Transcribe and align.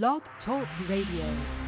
Blog 0.00 0.22
Talk 0.46 0.66
Radio. 0.88 1.61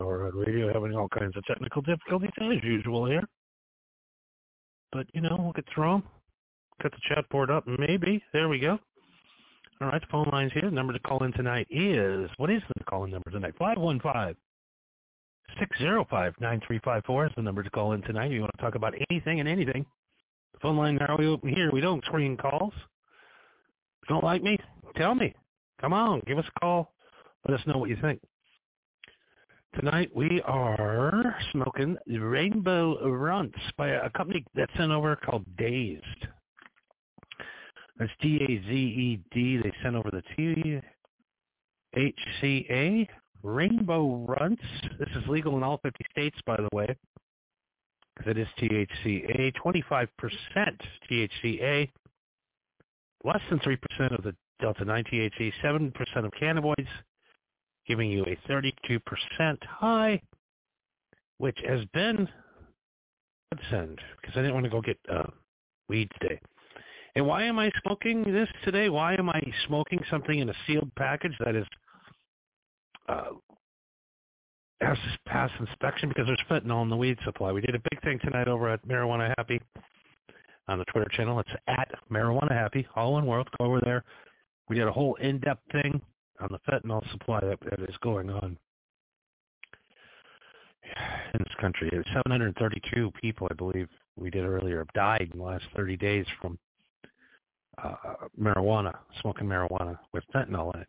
On 0.00 0.30
radio, 0.34 0.72
having 0.72 0.94
all 0.94 1.08
kinds 1.08 1.36
of 1.36 1.44
technical 1.46 1.82
difficulties 1.82 2.30
as 2.40 2.62
usual 2.62 3.06
here. 3.06 3.24
But, 4.92 5.06
you 5.12 5.20
know, 5.20 5.36
we'll 5.38 5.52
get 5.52 5.64
through 5.74 5.90
them. 5.90 6.02
Got 6.82 6.92
the 6.92 6.98
chat 7.08 7.28
board 7.28 7.50
up. 7.50 7.66
Maybe. 7.66 8.22
There 8.32 8.48
we 8.48 8.58
go. 8.60 8.78
All 9.80 9.88
right, 9.88 10.00
the 10.00 10.06
phone 10.10 10.28
line's 10.32 10.52
here. 10.52 10.62
The 10.62 10.70
number 10.70 10.92
to 10.92 10.98
call 10.98 11.24
in 11.24 11.32
tonight 11.32 11.66
is, 11.70 12.30
what 12.36 12.50
is 12.50 12.62
the 12.76 12.84
call-in 12.84 13.10
number 13.10 13.30
tonight? 13.30 13.54
515 13.58 14.36
605-9354 15.58 17.26
is 17.26 17.32
the 17.34 17.42
number 17.42 17.62
to 17.62 17.70
call 17.70 17.92
in 17.92 18.02
tonight. 18.02 18.30
You 18.30 18.42
want 18.42 18.52
to 18.56 18.62
talk 18.62 18.76
about 18.76 18.94
anything 19.10 19.40
and 19.40 19.48
anything. 19.48 19.84
The 20.52 20.60
phone 20.60 20.76
line 20.76 20.96
now 20.96 21.16
here. 21.16 21.70
We 21.72 21.80
don't 21.80 22.04
screen 22.04 22.36
calls. 22.36 22.72
If 22.76 24.08
you 24.08 24.14
don't 24.14 24.22
like 24.24 24.42
me, 24.42 24.58
tell 24.96 25.14
me. 25.16 25.34
Come 25.80 25.92
on, 25.92 26.22
give 26.26 26.38
us 26.38 26.44
a 26.54 26.60
call. 26.60 26.92
Let 27.48 27.58
us 27.58 27.66
know 27.66 27.78
what 27.78 27.90
you 27.90 27.96
think. 28.00 28.20
Tonight 29.76 30.10
we 30.14 30.42
are 30.46 31.36
smoking 31.52 31.96
Rainbow 32.08 33.08
Runts 33.08 33.56
by 33.78 33.90
a 33.90 34.10
company 34.10 34.44
that's 34.52 34.72
sent 34.76 34.90
over 34.90 35.14
called 35.14 35.44
Dazed. 35.56 36.26
That's 37.96 38.10
D-A-Z-E-D. 38.20 39.56
They 39.62 39.72
sent 39.82 39.94
over 39.94 40.10
the 40.10 40.22
T-H-C-A 41.94 43.08
Rainbow 43.44 44.26
Runts. 44.26 44.62
This 44.98 45.08
is 45.14 45.28
legal 45.28 45.56
in 45.56 45.62
all 45.62 45.78
50 45.84 46.04
states, 46.10 46.40
by 46.44 46.56
the 46.56 46.68
way, 46.72 46.88
because 48.16 48.32
it 48.32 48.38
is 48.38 48.48
THCA. 48.58 49.52
25% 49.54 50.08
THCA, 51.10 51.88
less 53.24 53.42
than 53.48 53.60
3% 53.60 54.18
of 54.18 54.24
the 54.24 54.34
Delta-9 54.60 55.06
THC, 55.12 55.52
7% 55.62 56.24
of 56.24 56.32
cannabinoids, 56.32 56.88
giving 57.86 58.10
you 58.10 58.24
a 58.24 58.36
32% 58.50 59.00
high, 59.64 60.20
which 61.38 61.58
has 61.66 61.84
been 61.92 62.28
send 63.70 63.98
because 64.20 64.36
I 64.36 64.42
didn't 64.42 64.54
want 64.54 64.64
to 64.64 64.70
go 64.70 64.80
get 64.80 64.98
uh, 65.12 65.24
weed 65.88 66.08
today. 66.20 66.40
And 67.16 67.26
why 67.26 67.42
am 67.42 67.58
I 67.58 67.70
smoking 67.84 68.22
this 68.32 68.48
today? 68.64 68.88
Why 68.88 69.14
am 69.14 69.28
I 69.28 69.40
smoking 69.66 70.00
something 70.10 70.38
in 70.38 70.48
a 70.48 70.54
sealed 70.66 70.90
package 70.96 71.34
that 71.44 71.56
is 71.56 71.66
uh, 73.08 73.30
has 74.80 74.96
to 75.26 75.64
inspection 75.66 76.08
because 76.08 76.26
there's 76.26 76.40
fentanyl 76.48 76.82
in 76.82 76.88
the 76.88 76.96
weed 76.96 77.18
supply. 77.24 77.52
We 77.52 77.60
did 77.60 77.74
a 77.74 77.82
big 77.90 78.02
thing 78.02 78.18
tonight 78.20 78.48
over 78.48 78.68
at 78.68 78.86
Marijuana 78.86 79.34
Happy 79.36 79.60
on 80.68 80.78
the 80.78 80.84
Twitter 80.86 81.10
channel. 81.14 81.38
It's 81.40 81.50
at 81.68 81.88
Marijuana 82.10 82.52
Happy, 82.52 82.86
all 82.96 83.12
one 83.14 83.26
word. 83.26 83.48
Go 83.58 83.66
over 83.66 83.80
there. 83.84 84.04
We 84.68 84.76
did 84.76 84.86
a 84.86 84.92
whole 84.92 85.16
in-depth 85.16 85.72
thing 85.72 86.00
on 86.40 86.48
the 86.50 86.58
fentanyl 86.70 87.08
supply 87.12 87.40
that, 87.40 87.58
that 87.70 87.80
is 87.88 87.96
going 88.02 88.30
on 88.30 88.56
in 91.34 91.38
this 91.38 91.54
country. 91.60 91.90
732 92.12 93.12
people, 93.20 93.46
I 93.50 93.54
believe, 93.54 93.88
we 94.16 94.30
did 94.30 94.44
earlier, 94.44 94.78
have 94.78 94.92
died 94.92 95.30
in 95.32 95.38
the 95.38 95.44
last 95.44 95.64
30 95.76 95.96
days 95.96 96.26
from 96.40 96.58
uh, 97.82 97.94
marijuana, 98.38 98.94
smoking 99.20 99.46
marijuana 99.46 99.98
with 100.12 100.24
fentanyl 100.34 100.74
in 100.74 100.80
it. 100.82 100.88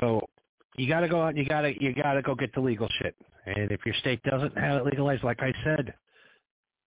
So 0.00 0.26
you 0.76 0.88
got 0.88 1.00
to 1.00 1.08
go 1.08 1.22
out 1.22 1.28
and 1.28 1.38
you 1.38 1.44
got 1.44 1.62
to 1.62 1.82
you 1.82 1.94
got 1.94 2.14
to 2.14 2.22
go 2.22 2.34
get 2.34 2.54
the 2.54 2.60
legal 2.60 2.88
shit. 3.00 3.14
And 3.46 3.70
if 3.70 3.80
your 3.86 3.94
state 3.96 4.22
doesn't 4.24 4.56
have 4.58 4.80
it 4.80 4.84
legalized, 4.84 5.22
like 5.22 5.40
I 5.40 5.52
said, 5.64 5.94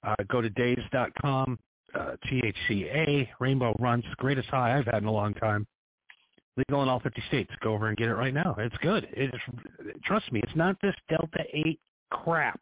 uh, 0.03 0.15
go 0.29 0.41
to 0.41 0.49
dazed.com, 0.49 1.57
uh, 1.95 2.11
THCA, 2.29 3.27
Rainbow 3.39 3.75
Runts, 3.79 4.07
greatest 4.17 4.49
high 4.49 4.77
I've 4.77 4.85
had 4.85 5.01
in 5.01 5.05
a 5.05 5.11
long 5.11 5.33
time. 5.35 5.65
Legal 6.59 6.83
in 6.83 6.89
all 6.89 6.99
50 6.99 7.23
states. 7.27 7.51
Go 7.61 7.73
over 7.73 7.87
and 7.87 7.97
get 7.97 8.09
it 8.09 8.15
right 8.15 8.33
now. 8.33 8.55
It's 8.57 8.75
good. 8.81 9.07
It's 9.13 9.35
trust 10.03 10.31
me, 10.31 10.41
it's 10.43 10.55
not 10.55 10.75
this 10.81 10.95
Delta 11.09 11.43
8 11.53 11.79
crap. 12.11 12.59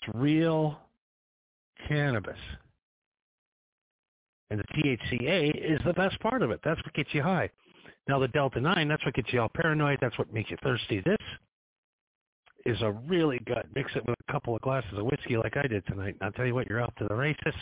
It's 0.00 0.14
real 0.14 0.78
cannabis. 1.86 2.38
And 4.50 4.60
the 4.60 4.64
THCA 4.82 5.50
is 5.54 5.80
the 5.86 5.92
best 5.92 6.18
part 6.20 6.42
of 6.42 6.50
it. 6.50 6.60
That's 6.64 6.82
what 6.84 6.92
gets 6.94 7.14
you 7.14 7.22
high. 7.22 7.48
Now 8.08 8.18
the 8.18 8.28
Delta 8.28 8.60
9, 8.60 8.88
that's 8.88 9.04
what 9.04 9.14
gets 9.14 9.32
you 9.32 9.40
all 9.40 9.50
paranoid. 9.54 9.98
That's 10.00 10.18
what 10.18 10.32
makes 10.32 10.50
you 10.50 10.56
thirsty. 10.62 11.00
This 11.04 11.16
is 12.66 12.82
a 12.82 12.90
really 13.06 13.40
good. 13.46 13.64
Mix 13.74 13.90
it 13.94 14.04
with 14.06 14.16
a 14.28 14.32
couple 14.32 14.56
of 14.56 14.62
glasses 14.62 14.98
of 14.98 15.04
whiskey 15.04 15.36
like 15.36 15.56
I 15.56 15.66
did 15.68 15.86
tonight. 15.86 16.16
And 16.20 16.22
I'll 16.22 16.32
tell 16.32 16.46
you 16.46 16.54
what, 16.54 16.68
you're 16.68 16.82
off 16.82 16.94
to 16.96 17.06
the 17.08 17.14
races. 17.14 17.54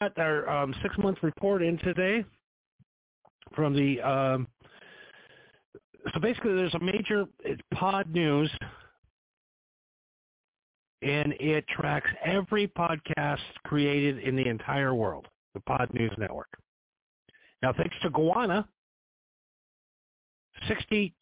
Got 0.00 0.16
our 0.18 0.48
um, 0.48 0.74
six-month 0.82 1.18
report 1.22 1.62
in 1.62 1.78
today 1.78 2.24
from 3.54 3.74
the... 3.74 4.00
Um, 4.00 4.48
so 6.14 6.20
basically 6.20 6.54
there's 6.54 6.74
a 6.74 6.80
major 6.80 7.26
pod 7.74 8.08
news 8.12 8.50
and 11.02 11.34
it 11.38 11.66
tracks 11.68 12.10
every 12.24 12.68
podcast 12.68 13.38
created 13.64 14.18
in 14.20 14.34
the 14.36 14.46
entire 14.46 14.94
world, 14.94 15.28
the 15.54 15.60
Pod 15.60 15.88
News 15.92 16.12
Network. 16.18 16.48
Now, 17.62 17.72
thanks 17.72 17.94
to 18.02 18.10
Guana, 18.10 18.66
62% 20.68 21.12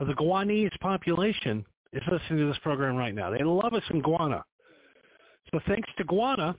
of 0.00 0.06
the 0.06 0.12
Guanese 0.14 0.78
population 0.80 1.64
is 1.92 2.02
listening 2.10 2.40
to 2.40 2.46
this 2.46 2.58
program 2.62 2.96
right 2.96 3.14
now. 3.14 3.30
They 3.30 3.44
love 3.44 3.72
us 3.72 3.82
in 3.90 4.00
Guana. 4.00 4.44
So 5.52 5.60
thanks 5.66 5.88
to 5.98 6.04
Guana 6.04 6.56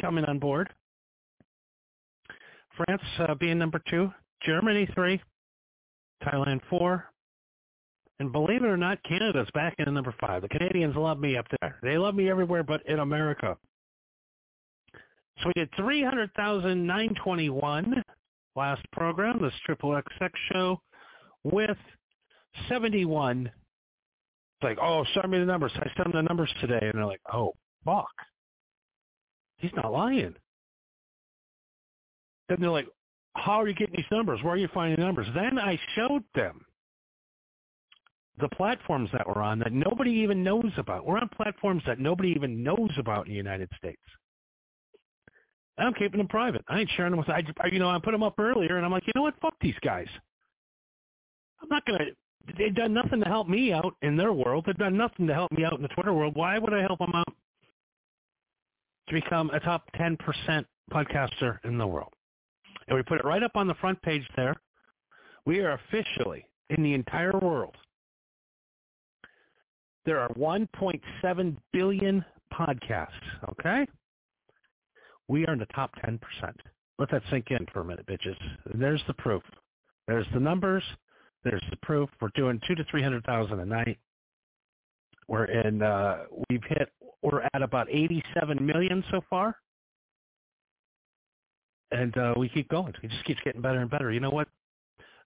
coming 0.00 0.24
on 0.24 0.38
board, 0.38 0.70
France 2.76 3.02
uh, 3.20 3.34
being 3.34 3.58
number 3.58 3.80
two, 3.88 4.12
Germany 4.44 4.88
three, 4.94 5.20
Thailand 6.24 6.60
four, 6.68 7.10
and 8.20 8.30
believe 8.32 8.62
it 8.62 8.68
or 8.68 8.76
not, 8.76 9.02
Canada's 9.02 9.48
back 9.54 9.74
in 9.78 9.92
number 9.92 10.14
five. 10.20 10.42
The 10.42 10.48
Canadians 10.48 10.94
love 10.96 11.18
me 11.18 11.36
up 11.36 11.46
there. 11.60 11.80
They 11.82 11.98
love 11.98 12.14
me 12.14 12.30
everywhere 12.30 12.62
but 12.62 12.86
in 12.86 13.00
America. 13.00 13.56
So 15.40 15.48
we 15.48 15.52
did 15.54 15.68
300,921 15.76 18.04
last 18.54 18.82
program, 18.92 19.42
this 19.42 19.52
Triple 19.66 19.90
XX 19.90 20.30
show, 20.52 20.80
with 21.42 21.76
71. 22.68 23.46
It's 23.46 23.52
like, 24.62 24.78
oh, 24.80 25.04
send 25.14 25.32
me 25.32 25.40
the 25.40 25.44
numbers. 25.44 25.72
I 25.74 25.90
sent 25.96 26.12
them 26.12 26.14
the 26.14 26.22
numbers 26.22 26.54
today. 26.60 26.78
And 26.80 26.92
they're 26.94 27.04
like, 27.04 27.20
oh, 27.32 27.54
fuck. 27.84 28.12
He's 29.58 29.72
not 29.74 29.92
lying. 29.92 30.36
Then 32.48 32.58
they're 32.60 32.70
like, 32.70 32.88
how 33.36 33.60
are 33.60 33.68
you 33.68 33.74
getting 33.74 33.96
these 33.96 34.04
numbers? 34.10 34.40
Where 34.42 34.54
are 34.54 34.58
you 34.58 34.68
finding 34.72 35.04
numbers? 35.04 35.26
Then 35.34 35.58
I 35.58 35.78
showed 35.94 36.22
them 36.34 36.64
the 38.40 38.48
platforms 38.48 39.10
that 39.12 39.26
we're 39.26 39.42
on 39.42 39.58
that 39.60 39.72
nobody 39.72 40.10
even 40.10 40.42
knows 40.42 40.72
about. 40.76 41.06
We're 41.06 41.18
on 41.18 41.28
platforms 41.28 41.82
that 41.86 41.98
nobody 41.98 42.30
even 42.30 42.62
knows 42.62 42.90
about 42.98 43.26
in 43.26 43.32
the 43.32 43.36
United 43.36 43.70
States. 43.76 44.00
I'm 45.78 45.94
keeping 45.94 46.18
them 46.18 46.28
private. 46.28 46.64
I 46.68 46.80
ain't 46.80 46.90
sharing 46.96 47.12
them 47.12 47.18
with. 47.18 47.28
I, 47.28 47.42
you 47.70 47.78
know, 47.78 47.90
I 47.90 47.98
put 47.98 48.12
them 48.12 48.22
up 48.22 48.38
earlier, 48.38 48.76
and 48.76 48.86
I'm 48.86 48.92
like, 48.92 49.06
you 49.06 49.12
know 49.16 49.22
what? 49.22 49.34
Fuck 49.40 49.54
these 49.60 49.74
guys. 49.82 50.06
I'm 51.60 51.68
not 51.68 51.84
gonna. 51.84 52.04
They've 52.58 52.74
done 52.74 52.92
nothing 52.92 53.20
to 53.20 53.28
help 53.28 53.48
me 53.48 53.72
out 53.72 53.94
in 54.02 54.16
their 54.16 54.32
world. 54.32 54.64
They've 54.66 54.76
done 54.76 54.96
nothing 54.96 55.26
to 55.26 55.34
help 55.34 55.50
me 55.50 55.64
out 55.64 55.74
in 55.74 55.82
the 55.82 55.88
Twitter 55.88 56.12
world. 56.12 56.36
Why 56.36 56.58
would 56.58 56.74
I 56.74 56.82
help 56.82 56.98
them 56.98 57.12
out 57.14 57.32
to 59.08 59.14
become 59.14 59.50
a 59.50 59.60
top 59.60 59.88
10% 59.96 60.18
podcaster 60.92 61.58
in 61.64 61.78
the 61.78 61.86
world? 61.86 62.12
And 62.88 62.96
we 62.96 63.02
put 63.02 63.18
it 63.18 63.24
right 63.24 63.42
up 63.42 63.52
on 63.54 63.66
the 63.66 63.74
front 63.74 64.00
page 64.02 64.26
there. 64.36 64.54
We 65.46 65.60
are 65.60 65.72
officially 65.72 66.46
in 66.70 66.82
the 66.82 66.94
entire 66.94 67.38
world. 67.38 67.76
There 70.04 70.20
are 70.20 70.28
1.7 70.30 71.56
billion 71.72 72.24
podcasts. 72.52 73.08
Okay. 73.50 73.86
We 75.28 75.46
are 75.46 75.52
in 75.52 75.58
the 75.58 75.66
top 75.66 75.92
10%. 76.04 76.18
Let 76.98 77.10
that 77.10 77.22
sink 77.30 77.50
in 77.50 77.66
for 77.72 77.80
a 77.80 77.84
minute, 77.84 78.06
bitches. 78.06 78.36
There's 78.74 79.02
the 79.06 79.14
proof. 79.14 79.42
There's 80.06 80.26
the 80.34 80.40
numbers. 80.40 80.82
There's 81.42 81.64
the 81.70 81.76
proof. 81.82 82.08
We're 82.20 82.28
doing 82.34 82.60
two 82.66 82.74
to 82.74 82.84
300,000 82.90 83.58
a 83.58 83.64
night. 83.64 83.98
We're 85.26 85.46
in, 85.46 85.82
uh, 85.82 86.24
we've 86.50 86.62
hit, 86.68 86.90
we're 87.22 87.48
at 87.54 87.62
about 87.62 87.88
87 87.90 88.64
million 88.64 89.02
so 89.10 89.22
far. 89.30 89.56
And 91.90 92.16
uh, 92.16 92.34
we 92.36 92.48
keep 92.48 92.68
going. 92.68 92.94
It 93.02 93.10
just 93.10 93.24
keeps 93.24 93.40
getting 93.44 93.60
better 93.60 93.80
and 93.80 93.90
better. 93.90 94.10
You 94.10 94.20
know 94.20 94.30
what? 94.30 94.48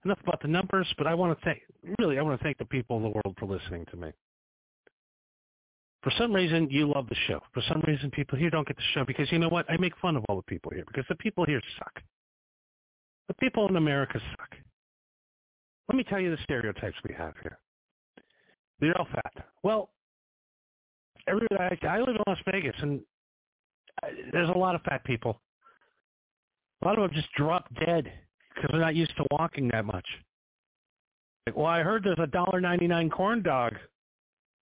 Enough 0.05 0.19
about 0.23 0.41
the 0.41 0.47
numbers, 0.47 0.87
but 0.97 1.07
I 1.07 1.13
want 1.13 1.37
to 1.37 1.45
thank, 1.45 1.61
really, 1.99 2.17
I 2.19 2.21
want 2.21 2.39
to 2.39 2.43
thank 2.43 2.57
the 2.57 2.65
people 2.65 2.97
in 2.97 3.03
the 3.03 3.09
world 3.09 3.35
for 3.37 3.45
listening 3.45 3.85
to 3.91 3.97
me. 3.97 4.11
For 6.03 6.11
some 6.17 6.33
reason, 6.33 6.69
you 6.69 6.87
love 6.87 7.09
the 7.09 7.15
show. 7.27 7.41
For 7.53 7.61
some 7.67 7.83
reason, 7.85 8.09
people 8.11 8.37
here 8.37 8.49
don't 8.49 8.65
get 8.65 8.77
the 8.77 8.83
show 8.93 9.03
because 9.03 9.29
you 9.31 9.39
know 9.39 9.49
what? 9.49 9.69
I 9.69 9.75
make 9.77 9.97
fun 10.01 10.15
of 10.15 10.23
all 10.29 10.37
the 10.37 10.43
people 10.43 10.71
here 10.73 10.85
because 10.87 11.03
the 11.09 11.15
people 11.15 11.43
here 11.45 11.61
suck. 11.77 12.01
The 13.27 13.33
people 13.33 13.67
in 13.67 13.75
America 13.75 14.21
suck. 14.31 14.55
Let 15.89 15.97
me 15.97 16.03
tell 16.03 16.19
you 16.19 16.31
the 16.31 16.41
stereotypes 16.43 16.95
we 17.07 17.13
have 17.15 17.33
here. 17.41 17.57
They're 18.79 18.97
all 18.97 19.07
fat. 19.11 19.45
Well, 19.63 19.89
everybody, 21.27 21.77
I, 21.81 21.87
I 21.87 21.99
live 21.99 22.15
in 22.15 22.21
Las 22.27 22.37
Vegas, 22.49 22.75
and 22.81 23.01
there's 24.31 24.49
a 24.49 24.57
lot 24.57 24.75
of 24.75 24.81
fat 24.83 25.03
people. 25.03 25.41
A 26.81 26.85
lot 26.85 26.97
of 26.99 27.03
them 27.09 27.13
just 27.15 27.33
drop 27.33 27.67
dead 27.85 28.11
because 28.55 28.69
they're 28.71 28.81
not 28.81 28.95
used 28.95 29.15
to 29.17 29.25
walking 29.31 29.69
that 29.69 29.85
much. 29.85 30.05
Like, 31.47 31.57
well, 31.57 31.67
I 31.67 31.81
heard 31.81 32.03
there's 32.03 32.19
a 32.19 32.27
dollar 32.27 32.61
ninety 32.61 32.87
nine 32.87 33.09
corn 33.09 33.41
dog 33.43 33.75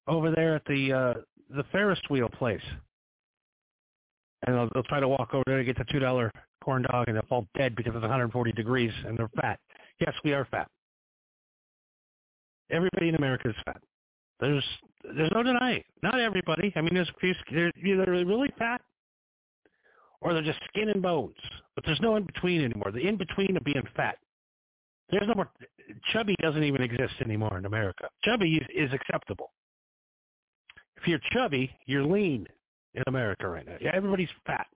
over 0.07 0.31
there 0.31 0.55
at 0.55 0.65
the 0.65 0.93
uh, 0.93 1.13
the 1.55 1.63
Ferris 1.71 1.99
wheel 2.09 2.29
place. 2.29 2.61
and 4.45 4.55
they'll, 4.55 4.69
they'll 4.73 4.83
try 4.83 4.99
to 4.99 5.07
walk 5.07 5.33
over 5.33 5.43
there 5.47 5.57
and 5.57 5.65
get 5.65 5.77
the 5.77 5.85
two 5.91 5.99
dollar 5.99 6.31
corn 6.63 6.83
dog, 6.91 7.07
and 7.07 7.15
they'll 7.17 7.25
fall 7.27 7.47
dead 7.57 7.75
because 7.75 7.93
it's 7.95 8.01
140 8.01 8.51
degrees 8.53 8.91
and 9.05 9.17
they're 9.17 9.29
fat. 9.41 9.59
Yes, 9.99 10.13
we 10.23 10.33
are 10.33 10.45
fat. 10.51 10.67
Everybody 12.71 13.09
in 13.09 13.15
America 13.15 13.49
is 13.49 13.55
fat. 13.65 13.81
There's 14.39 14.63
there's 15.15 15.31
no 15.33 15.43
denying. 15.43 15.83
Not 16.03 16.19
everybody. 16.19 16.73
I 16.75 16.81
mean, 16.81 16.93
there's 16.93 17.09
a 17.09 17.19
few. 17.19 17.33
They're 17.51 17.71
really 18.25 18.51
fat 18.57 18.81
or 20.21 20.33
they're 20.33 20.43
just 20.43 20.59
skin 20.69 20.89
and 20.89 21.01
bones. 21.01 21.35
But 21.75 21.85
there's 21.85 21.99
no 21.99 22.15
in 22.15 22.25
between 22.25 22.63
anymore. 22.63 22.91
The 22.91 23.07
in 23.07 23.17
between 23.17 23.57
of 23.57 23.63
being 23.63 23.83
fat. 23.95 24.17
There's 25.09 25.27
no 25.27 25.33
more. 25.33 25.49
Chubby 26.13 26.35
doesn't 26.41 26.63
even 26.63 26.81
exist 26.81 27.13
anymore 27.23 27.57
in 27.57 27.65
America. 27.65 28.07
Chubby 28.23 28.61
is, 28.73 28.93
acceptable. 28.93 29.51
If 30.95 31.07
you're 31.07 31.19
chubby, 31.31 31.69
you're 31.85 32.05
lean 32.05 32.47
in 32.93 33.03
America 33.07 33.47
right 33.47 33.65
now. 33.65 33.75
Yeah, 33.81 33.91
everybody's 33.93 34.29
fat, 34.45 34.67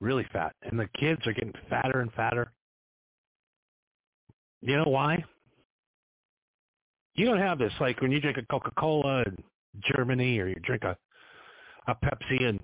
really 0.00 0.26
fat, 0.32 0.54
and 0.62 0.78
the 0.78 0.88
kids 0.98 1.20
are 1.26 1.32
getting 1.32 1.54
fatter 1.70 2.00
and 2.00 2.12
fatter. 2.12 2.52
You 4.60 4.76
know 4.76 4.90
why? 4.90 5.24
You 7.14 7.24
don't 7.24 7.38
have 7.38 7.58
this 7.58 7.72
like 7.80 8.02
when 8.02 8.12
you 8.12 8.20
drink 8.20 8.36
a 8.36 8.42
Coca-Cola 8.50 9.22
in 9.22 9.36
Germany 9.94 10.38
or 10.38 10.48
you 10.48 10.56
drink 10.56 10.82
a 10.84 10.96
a 11.86 11.94
Pepsi 11.94 12.40
in 12.40 12.58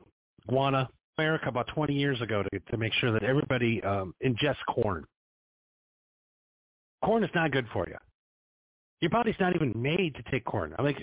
Guana, 0.49 0.88
America 1.19 1.49
about 1.49 1.66
20 1.69 1.95
years 1.95 2.21
ago 2.21 2.42
to 2.42 2.61
to 2.71 2.76
make 2.76 2.92
sure 2.95 3.12
that 3.12 3.23
everybody 3.23 3.83
um, 3.83 4.14
ingests 4.25 4.64
corn. 4.69 5.04
Corn 7.04 7.25
is 7.25 7.31
not 7.35 7.50
good 7.50 7.66
for 7.73 7.87
you. 7.88 7.97
Your 9.00 9.11
body's 9.11 9.35
not 9.40 9.54
even 9.54 9.73
made 9.76 10.14
to 10.14 10.23
take 10.31 10.45
corn. 10.45 10.75
I'm 10.78 10.85
like, 10.85 10.99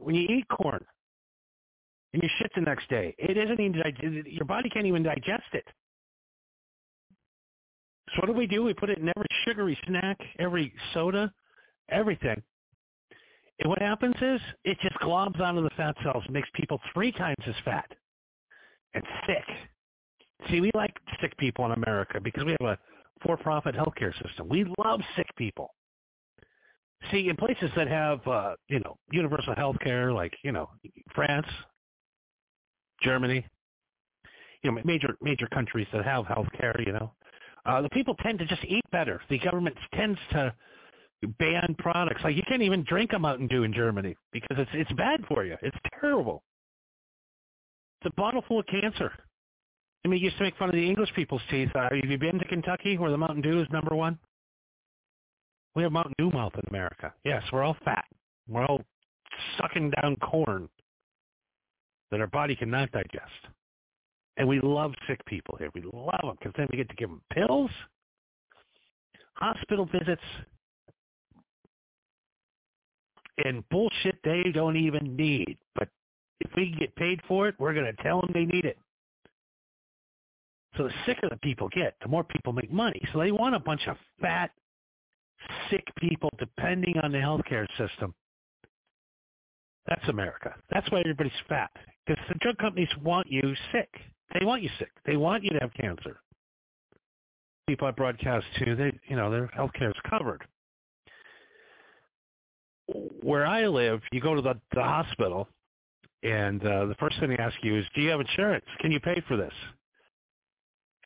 when 0.00 0.14
you 0.14 0.22
eat 0.22 0.46
corn 0.48 0.82
and 2.14 2.22
you 2.22 2.28
shit 2.38 2.50
the 2.54 2.62
next 2.62 2.88
day, 2.88 3.14
it 3.18 3.36
isn't 3.36 3.60
even 3.60 4.24
your 4.26 4.46
body 4.46 4.70
can't 4.70 4.86
even 4.86 5.02
digest 5.02 5.52
it. 5.52 5.66
So 8.10 8.20
what 8.20 8.26
do 8.28 8.32
we 8.32 8.46
do? 8.46 8.62
We 8.62 8.72
put 8.72 8.88
it 8.88 8.98
in 8.98 9.08
every 9.08 9.26
sugary 9.44 9.78
snack, 9.86 10.18
every 10.38 10.72
soda, 10.94 11.32
everything. 11.90 12.40
And 13.58 13.68
what 13.68 13.80
happens 13.80 14.14
is 14.20 14.40
it 14.64 14.78
just 14.80 14.96
globs 15.00 15.40
onto 15.40 15.62
the 15.62 15.70
fat 15.76 15.96
cells, 16.02 16.24
makes 16.30 16.48
people 16.54 16.80
three 16.94 17.12
times 17.12 17.42
as 17.46 17.54
fat 17.64 17.90
and 18.96 19.04
sick. 19.26 19.44
See, 20.50 20.60
we 20.60 20.70
like 20.74 20.94
sick 21.20 21.36
people 21.38 21.64
in 21.66 21.72
America 21.72 22.20
because 22.20 22.44
we 22.44 22.56
have 22.60 22.68
a 22.68 22.78
for-profit 23.22 23.74
healthcare 23.74 24.12
system. 24.26 24.48
We 24.48 24.66
love 24.84 25.00
sick 25.16 25.26
people. 25.36 25.74
See, 27.10 27.28
in 27.28 27.36
places 27.36 27.70
that 27.76 27.88
have, 27.88 28.26
uh, 28.26 28.54
you 28.68 28.80
know, 28.80 28.96
universal 29.12 29.54
health 29.54 29.76
care, 29.80 30.12
like, 30.12 30.34
you 30.42 30.52
know, 30.52 30.68
France, 31.14 31.46
Germany, 33.02 33.46
you 34.62 34.72
know, 34.72 34.80
major 34.84 35.16
major 35.20 35.46
countries 35.48 35.86
that 35.92 36.04
have 36.04 36.26
health 36.26 36.48
care, 36.58 36.74
you 36.84 36.92
know, 36.92 37.12
uh, 37.66 37.82
the 37.82 37.90
people 37.90 38.14
tend 38.22 38.38
to 38.38 38.46
just 38.46 38.64
eat 38.64 38.84
better. 38.90 39.20
The 39.28 39.38
government 39.38 39.76
tends 39.94 40.18
to 40.32 40.54
ban 41.38 41.74
products. 41.78 42.22
Like 42.24 42.36
you 42.36 42.42
can't 42.48 42.62
even 42.62 42.84
drink 42.84 43.12
a 43.12 43.18
Mountain 43.18 43.48
Dew 43.48 43.64
in 43.64 43.72
Germany 43.72 44.16
because 44.32 44.56
it's 44.58 44.70
it's 44.74 44.92
bad 44.92 45.24
for 45.28 45.44
you. 45.44 45.56
It's 45.62 45.76
terrible. 46.00 46.42
A 48.06 48.10
bottle 48.10 48.42
full 48.46 48.60
of 48.60 48.66
cancer. 48.66 49.12
I 50.04 50.08
mean, 50.08 50.20
you 50.20 50.26
used 50.26 50.38
to 50.38 50.44
make 50.44 50.56
fun 50.56 50.68
of 50.68 50.76
the 50.76 50.88
English 50.88 51.12
people's 51.16 51.42
teeth. 51.50 51.70
Uh, 51.74 51.88
have 51.90 52.08
you 52.08 52.18
been 52.18 52.38
to 52.38 52.44
Kentucky 52.44 52.96
where 52.96 53.10
the 53.10 53.18
Mountain 53.18 53.42
Dew 53.42 53.60
is 53.60 53.66
number 53.72 53.96
one? 53.96 54.16
We 55.74 55.82
have 55.82 55.90
Mountain 55.90 56.14
Dew 56.16 56.30
mouth 56.30 56.52
in 56.54 56.62
America. 56.68 57.12
Yes, 57.24 57.42
we're 57.52 57.64
all 57.64 57.76
fat. 57.84 58.04
We're 58.48 58.64
all 58.64 58.80
sucking 59.58 59.92
down 60.00 60.16
corn 60.16 60.68
that 62.12 62.20
our 62.20 62.28
body 62.28 62.54
cannot 62.54 62.92
digest. 62.92 63.48
And 64.36 64.46
we 64.46 64.60
love 64.60 64.92
sick 65.08 65.24
people 65.26 65.56
here. 65.58 65.70
We 65.74 65.82
love 65.82 66.20
them 66.22 66.36
because 66.38 66.52
then 66.56 66.68
we 66.70 66.76
get 66.76 66.88
to 66.88 66.94
give 66.94 67.08
them 67.08 67.22
pills, 67.32 67.70
hospital 69.34 69.86
visits, 69.86 70.22
and 73.44 73.68
bullshit 73.68 74.16
they 74.22 74.44
don't 74.54 74.76
even 74.76 75.16
need. 75.16 75.58
But 75.74 75.88
if 76.40 76.50
we 76.56 76.70
can 76.70 76.78
get 76.78 76.94
paid 76.96 77.20
for 77.26 77.48
it, 77.48 77.54
we're 77.58 77.74
going 77.74 77.86
to 77.86 78.02
tell 78.02 78.20
them 78.20 78.30
they 78.32 78.44
need 78.44 78.64
it. 78.64 78.78
So 80.76 80.84
the 80.84 80.92
sicker 81.06 81.28
the 81.30 81.38
people 81.38 81.68
get, 81.70 81.94
the 82.02 82.08
more 82.08 82.24
people 82.24 82.52
make 82.52 82.70
money. 82.70 83.00
So 83.12 83.18
they 83.18 83.32
want 83.32 83.54
a 83.54 83.58
bunch 83.58 83.86
of 83.88 83.96
fat, 84.20 84.50
sick 85.70 85.86
people 85.98 86.30
depending 86.38 86.98
on 87.02 87.12
the 87.12 87.18
healthcare 87.18 87.66
system. 87.78 88.14
That's 89.86 90.06
America. 90.08 90.54
That's 90.70 90.90
why 90.90 91.00
everybody's 91.00 91.32
fat. 91.48 91.70
Because 92.06 92.22
the 92.28 92.34
drug 92.40 92.58
companies 92.58 92.88
want 93.02 93.30
you 93.30 93.54
sick. 93.72 93.88
They 94.38 94.44
want 94.44 94.62
you 94.62 94.70
sick. 94.78 94.90
They 95.06 95.16
want 95.16 95.44
you 95.44 95.50
to 95.50 95.58
have 95.60 95.72
cancer. 95.74 96.20
People 97.68 97.88
I 97.88 97.92
broadcast 97.92 98.44
to, 98.58 98.76
they, 98.76 98.92
you 99.08 99.16
know, 99.16 99.30
their 99.30 99.48
healthcare 99.56 99.90
is 99.90 99.96
covered. 100.08 100.44
Where 103.22 103.46
I 103.46 103.66
live, 103.66 104.00
you 104.12 104.20
go 104.20 104.34
to 104.34 104.42
the, 104.42 104.54
the 104.72 104.82
hospital, 104.82 105.48
and 106.26 106.60
uh, 106.62 106.86
the 106.86 106.96
first 106.98 107.18
thing 107.20 107.30
they 107.30 107.36
ask 107.36 107.56
you 107.62 107.78
is, 107.78 107.84
"Do 107.94 108.00
you 108.00 108.10
have 108.10 108.20
insurance? 108.20 108.64
Can 108.80 108.90
you 108.90 109.00
pay 109.00 109.22
for 109.28 109.36
this?" 109.36 109.52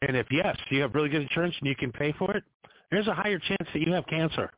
And 0.02 0.16
if 0.16 0.26
yes, 0.30 0.56
you 0.70 0.80
have 0.80 0.94
really 0.94 1.10
good 1.10 1.22
insurance 1.22 1.54
and 1.60 1.68
you 1.68 1.76
can 1.76 1.92
pay 1.92 2.12
for 2.18 2.34
it, 2.34 2.44
there's 2.90 3.06
a 3.06 3.14
higher 3.14 3.38
chance 3.38 3.68
that 3.72 3.80
you 3.80 3.92
have 3.92 4.06
cancer. 4.06 4.50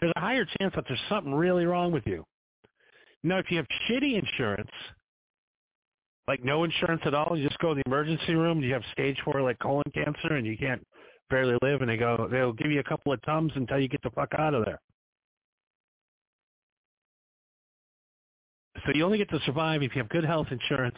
There's 0.00 0.12
a 0.16 0.20
higher 0.20 0.46
chance 0.58 0.74
that 0.74 0.84
there's 0.88 1.00
something 1.08 1.34
really 1.34 1.66
wrong 1.66 1.92
with 1.92 2.06
you. 2.06 2.24
Now, 3.22 3.38
if 3.38 3.50
you 3.50 3.58
have 3.58 3.66
shitty 3.88 4.18
insurance, 4.18 4.70
like 6.28 6.44
no 6.44 6.64
insurance 6.64 7.02
at 7.04 7.14
all, 7.14 7.36
you 7.36 7.46
just 7.46 7.58
go 7.60 7.74
to 7.74 7.74
the 7.74 7.82
emergency 7.86 8.34
room, 8.34 8.62
you 8.62 8.72
have 8.72 8.82
stage 8.92 9.18
four 9.24 9.42
like 9.42 9.58
colon 9.58 9.84
cancer 9.94 10.34
and 10.34 10.46
you 10.46 10.56
can't 10.56 10.84
barely 11.28 11.56
live 11.62 11.80
and 11.80 11.90
they 11.90 11.96
go 11.96 12.28
they'll 12.30 12.52
give 12.52 12.70
you 12.70 12.80
a 12.80 12.84
couple 12.84 13.12
of 13.12 13.20
tums 13.22 13.52
until 13.56 13.80
you 13.80 13.88
get 13.88 14.02
the 14.02 14.10
fuck 14.10 14.32
out 14.38 14.54
of 14.54 14.64
there. 14.64 14.80
So 18.86 18.92
you 18.94 19.04
only 19.04 19.18
get 19.18 19.28
to 19.30 19.40
survive 19.44 19.82
if 19.82 19.94
you 19.96 20.00
have 20.00 20.08
good 20.08 20.24
health 20.24 20.46
insurance 20.50 20.96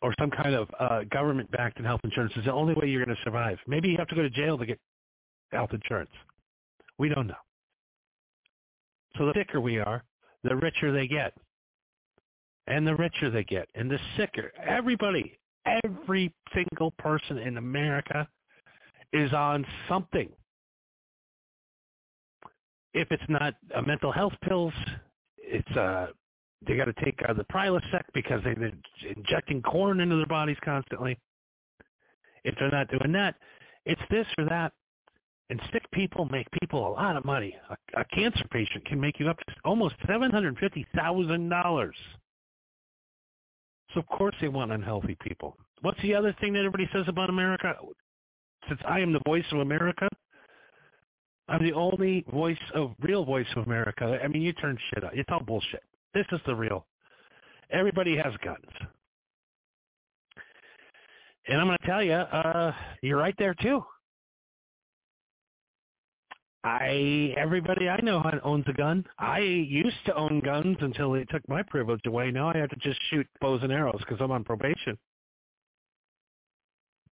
or 0.00 0.14
some 0.18 0.30
kind 0.30 0.54
of 0.54 0.68
uh, 0.80 1.00
government-backed 1.10 1.78
health 1.80 2.00
insurance 2.04 2.32
is 2.36 2.44
the 2.44 2.52
only 2.52 2.74
way 2.74 2.86
you're 2.86 3.04
going 3.04 3.16
to 3.16 3.22
survive. 3.24 3.58
Maybe 3.66 3.88
you 3.88 3.96
have 3.98 4.08
to 4.08 4.14
go 4.14 4.22
to 4.22 4.30
jail 4.30 4.58
to 4.58 4.66
get 4.66 4.78
health 5.52 5.70
insurance. 5.72 6.10
We 6.98 7.08
don't 7.08 7.26
know. 7.26 7.34
So 9.16 9.26
the 9.26 9.32
sicker 9.34 9.60
we 9.60 9.78
are, 9.78 10.02
the 10.42 10.56
richer 10.56 10.92
they 10.92 11.06
get. 11.06 11.34
And 12.66 12.86
the 12.86 12.96
richer 12.96 13.30
they 13.30 13.44
get, 13.44 13.68
and 13.74 13.90
the 13.90 13.98
sicker. 14.16 14.50
Everybody, 14.66 15.38
every 15.84 16.32
single 16.54 16.92
person 16.98 17.36
in 17.36 17.58
America 17.58 18.26
is 19.12 19.32
on 19.34 19.66
something. 19.86 20.30
If 22.94 23.08
it's 23.10 23.22
not 23.28 23.54
uh, 23.74 23.82
mental 23.82 24.12
health 24.12 24.32
pills, 24.48 24.72
it's 25.46 25.76
uh, 25.76 26.06
they 26.66 26.76
got 26.76 26.86
to 26.86 27.04
take 27.04 27.18
uh, 27.28 27.32
the 27.32 27.44
Prilosec 27.44 28.02
because 28.14 28.40
they've 28.44 28.58
been 28.58 28.80
injecting 29.16 29.62
corn 29.62 30.00
into 30.00 30.16
their 30.16 30.26
bodies 30.26 30.56
constantly. 30.64 31.18
If 32.44 32.54
they're 32.58 32.70
not 32.70 32.88
doing 32.88 33.12
that, 33.12 33.36
it's 33.84 34.00
this 34.10 34.26
or 34.38 34.44
that. 34.46 34.72
And 35.50 35.60
sick 35.72 35.82
people 35.92 36.24
make 36.26 36.46
people 36.60 36.88
a 36.88 36.92
lot 36.92 37.16
of 37.16 37.24
money. 37.24 37.54
A, 37.68 38.00
a 38.00 38.04
cancer 38.06 38.44
patient 38.50 38.84
can 38.86 38.98
make 38.98 39.20
you 39.20 39.28
up 39.28 39.38
to 39.38 39.54
almost 39.64 39.94
seven 40.06 40.30
hundred 40.30 40.58
fifty 40.58 40.86
thousand 40.96 41.50
dollars. 41.50 41.96
So 43.92 44.00
of 44.00 44.06
course 44.06 44.34
they 44.40 44.48
want 44.48 44.72
unhealthy 44.72 45.16
people. 45.20 45.56
What's 45.82 46.00
the 46.00 46.14
other 46.14 46.34
thing 46.40 46.54
that 46.54 46.60
everybody 46.60 46.88
says 46.92 47.04
about 47.08 47.28
America? 47.28 47.74
Since 48.68 48.80
I 48.88 49.00
am 49.00 49.12
the 49.12 49.20
voice 49.26 49.44
of 49.52 49.58
America, 49.58 50.08
I'm 51.48 51.62
the 51.62 51.72
only 51.72 52.24
voice 52.32 52.56
of 52.74 52.94
real 53.00 53.24
voice 53.24 53.46
of 53.56 53.66
America. 53.66 54.18
I 54.22 54.28
mean, 54.28 54.42
you 54.42 54.52
turn 54.54 54.78
shit 54.92 55.04
out. 55.04 55.16
It's 55.16 55.28
all 55.30 55.40
bullshit. 55.40 55.82
This 56.14 56.26
is 56.32 56.40
the 56.46 56.54
real. 56.54 56.86
Everybody 57.70 58.16
has 58.16 58.32
guns. 58.42 58.64
And 61.46 61.60
I'm 61.60 61.66
going 61.66 61.78
to 61.78 61.86
tell 61.86 62.02
you, 62.02 62.12
uh, 62.12 62.72
you're 63.02 63.18
right 63.18 63.34
there 63.38 63.54
too. 63.54 63.84
I 66.64 67.34
everybody 67.36 67.90
I 67.90 68.00
know 68.00 68.22
owns 68.42 68.64
a 68.68 68.72
gun. 68.72 69.04
I 69.18 69.40
used 69.40 70.02
to 70.06 70.14
own 70.16 70.40
guns 70.40 70.78
until 70.80 71.12
they 71.12 71.24
took 71.24 71.46
my 71.46 71.62
privilege 71.62 72.00
away. 72.06 72.30
Now 72.30 72.48
I 72.48 72.56
have 72.56 72.70
to 72.70 72.76
just 72.76 72.98
shoot 73.10 73.26
bows 73.42 73.60
and 73.62 73.70
arrows 73.70 73.98
because 73.98 74.16
I'm 74.20 74.30
on 74.30 74.44
probation. 74.44 74.96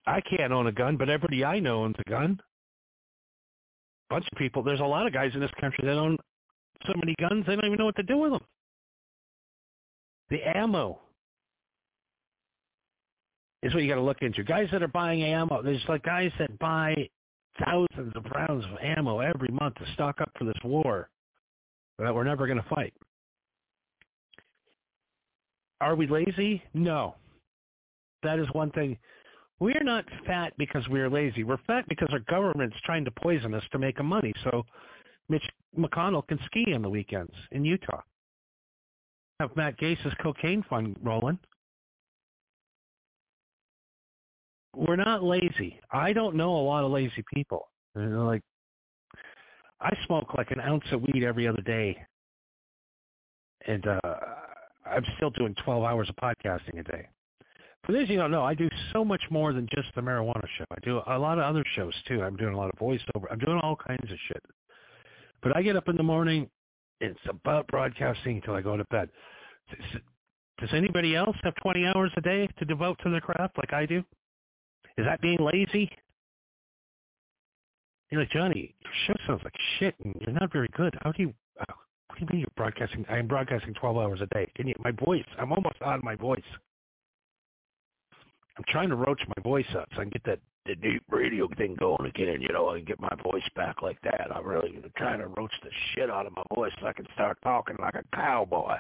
I 0.08 0.22
can't 0.22 0.54
own 0.54 0.68
a 0.68 0.72
gun, 0.72 0.96
but 0.96 1.10
everybody 1.10 1.44
I 1.44 1.60
know 1.60 1.84
owns 1.84 1.98
a 2.00 2.10
gun. 2.10 2.40
Bunch 4.12 4.28
of 4.30 4.38
people. 4.38 4.62
There's 4.62 4.82
a 4.82 4.84
lot 4.84 5.08
of 5.08 5.14
guys 5.14 5.32
in 5.34 5.40
this 5.40 5.50
country 5.60 5.86
that 5.86 5.98
own 5.98 6.18
so 6.86 6.94
many 6.98 7.16
guns 7.18 7.46
they 7.48 7.56
don't 7.56 7.66
even 7.66 7.78
know 7.78 7.86
what 7.86 7.96
to 7.96 8.04
do 8.04 8.18
with 8.18 8.34
them. 8.34 8.42
The 10.30 10.58
ammo 10.58 11.00
is 13.64 13.74
what 13.74 13.84
you 13.84 13.90
got 13.90 13.96
to 13.96 14.02
look 14.02 14.22
into. 14.22 14.44
Guys 14.44 14.68
that 14.74 14.84
are 14.84 14.90
buying 14.90 15.24
ammo, 15.24 15.62
there's 15.62 15.82
like 15.88 16.04
guys 16.04 16.30
that 16.40 16.60
buy 16.60 16.94
thousands 17.64 18.14
of 18.16 18.26
rounds 18.36 18.66
of 18.66 18.78
ammo 18.84 19.20
every 19.20 19.50
month 19.50 19.76
to 19.76 19.86
stock 19.94 20.20
up 20.20 20.32
for 20.38 20.44
this 20.44 20.58
war 20.66 21.10
that 21.98 22.14
we're 22.14 22.26
never 22.26 22.48
going 22.48 22.62
to 22.62 22.70
fight. 22.70 22.94
Are 25.80 25.96
we 25.96 26.08
lazy? 26.08 26.62
No. 26.74 27.16
That 28.24 28.40
is 28.40 28.48
one 28.52 28.72
thing. 28.72 28.98
We 29.62 29.76
are 29.76 29.84
not 29.84 30.06
fat 30.26 30.54
because 30.58 30.88
we 30.88 31.00
are 31.02 31.10
lazy. 31.10 31.44
We're 31.44 31.60
fat 31.68 31.88
because 31.88 32.10
our 32.12 32.20
government's 32.22 32.76
trying 32.84 33.06
to 33.06 33.12
poison 33.12 33.54
us 33.54 33.62
to 33.72 33.78
make 33.78 34.04
money. 34.04 34.34
So 34.44 34.66
Mitch 35.30 35.48
McConnell 35.78 36.28
can 36.28 36.40
ski 36.48 36.74
on 36.74 36.82
the 36.82 36.90
weekends 36.90 37.32
in 37.52 37.64
Utah. 37.64 38.02
Have 39.40 39.56
Matt 39.56 39.78
Gaetz's 39.78 40.16
cocaine 40.20 40.66
fund 40.68 40.98
rolling. 41.04 41.38
We're 44.76 44.96
not 44.96 45.24
lazy. 45.24 45.80
I 45.92 46.12
don't 46.12 46.36
know 46.36 46.56
a 46.56 46.66
lot 46.66 46.84
of 46.84 46.90
lazy 46.90 47.24
people. 47.32 47.70
Like 47.94 48.42
I 49.80 49.96
smoke 50.08 50.34
like 50.34 50.50
an 50.50 50.60
ounce 50.60 50.86
of 50.92 51.04
weed 51.04 51.24
every 51.24 51.48
other 51.48 51.62
day, 51.62 52.04
and 53.68 53.86
uh, 53.86 54.16
I'm 54.88 55.06
still 55.18 55.30
doing 55.30 55.54
12 55.64 55.84
hours 55.84 56.10
of 56.10 56.16
podcasting 56.16 56.80
a 56.80 56.84
day. 56.84 57.08
For 57.86 57.94
those 57.94 58.10
you 58.10 58.18
don't 58.18 58.32
know, 58.32 58.44
I 58.44 58.54
do 58.54 58.70
so 58.94 59.04
much 59.04 59.24
more 59.32 59.54
than 59.54 59.68
just 59.74 59.88
the 59.96 60.02
marijuana 60.02 60.46
show. 60.58 60.66
I 60.72 60.80
do 60.84 61.02
a 61.08 61.18
lot 61.18 61.40
of 61.40 61.46
other 61.46 61.64
shows 61.76 61.94
too. 62.08 62.22
I'm 62.22 62.36
doing 62.36 62.54
a 62.54 62.58
lot 62.58 62.70
of 62.70 62.80
voiceover. 62.80 63.26
I'm 63.32 63.40
doing 63.40 63.60
all 63.64 63.76
kinds 63.76 64.12
of 64.12 64.18
shit. 64.28 64.44
But 65.42 65.58
I 65.58 65.64
get 65.64 65.76
up 65.76 65.90
in 65.90 65.96
the 65.96 66.04
morning. 66.04 66.50
It's 67.00 67.20
about 67.28 67.66
broadcasting 67.68 68.36
until 68.38 68.54
I 68.54 68.62
go 68.62 68.78
to 68.78 68.86
bed. 68.86 69.10
Does 70.60 70.70
anybody 70.74 71.16
else 71.16 71.36
have 71.44 71.56
20 71.56 71.88
hours 71.88 72.12
a 72.18 72.22
day 72.22 72.48
to 72.60 72.66
devote 72.66 73.00
to 73.04 73.10
their 73.10 73.22
craft 73.22 73.58
like 73.58 73.74
I 73.74 73.88
do? 73.88 74.04
Is 74.98 75.06
that 75.06 75.20
being 75.22 75.40
lazy? 75.40 75.90
You're 78.12 78.22
like, 78.22 78.30
Johnny, 78.30 78.76
your 78.84 78.94
show 79.08 79.16
sounds 79.26 79.42
like 79.44 79.54
shit 79.80 79.96
and 80.04 80.16
you're 80.20 80.38
not 80.40 80.54
very 80.54 80.70
good. 80.76 80.94
How 81.02 81.12
do 81.14 81.24
you, 81.24 81.34
what 81.56 82.20
do 82.20 82.26
you 82.26 82.28
mean 82.32 82.40
you're 82.42 82.50
broadcasting? 82.56 83.06
I 83.10 83.18
am 83.18 83.28
broadcasting 83.28 83.74
12 83.74 83.98
hours 83.98 84.22
a 84.22 84.28
day. 84.28 84.52
Can 84.56 84.68
you, 84.68 84.76
my 84.84 84.92
voice, 84.92 85.24
I'm 85.40 85.52
almost 85.52 85.78
out 85.84 85.98
of 85.98 86.04
my 86.04 86.16
voice. 86.16 86.44
I'm 88.62 88.72
trying 88.72 88.90
to 88.90 88.96
roach 88.96 89.22
my 89.28 89.42
voice 89.42 89.66
up 89.76 89.90
so 89.96 90.02
I 90.02 90.04
can 90.04 90.12
get 90.12 90.24
that 90.26 90.40
the 90.68 90.76
deep 90.76 91.02
radio 91.10 91.50
thing 91.58 91.76
going 91.80 92.06
again, 92.06 92.40
you 92.42 92.50
know, 92.54 92.70
I 92.70 92.78
can 92.78 92.86
get 92.86 93.00
my 93.00 93.14
voice 93.24 93.42
back 93.56 93.82
like 93.82 94.00
that. 94.04 94.28
I'm 94.32 94.46
really 94.46 94.80
trying 94.96 95.18
to 95.18 95.28
roach 95.28 95.54
the 95.64 95.72
shit 95.96 96.12
out 96.12 96.28
of 96.28 96.34
my 96.34 96.44
voice 96.54 96.72
so 96.80 96.86
I 96.86 96.94
can 96.94 97.08
start 97.16 97.40
talking 97.44 97.76
like 97.80 97.96
a 97.96 98.04
cowboy. 98.16 98.76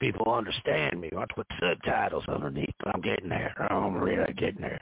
People 0.00 0.32
understand 0.32 1.00
me. 1.00 1.08
To 1.10 1.26
put 1.36 1.46
subtitles 1.60 2.24
underneath, 2.26 2.74
I'm 2.92 3.00
getting 3.00 3.28
there. 3.28 3.54
I'm 3.70 3.94
really 3.94 4.32
getting 4.32 4.62
there. 4.62 4.80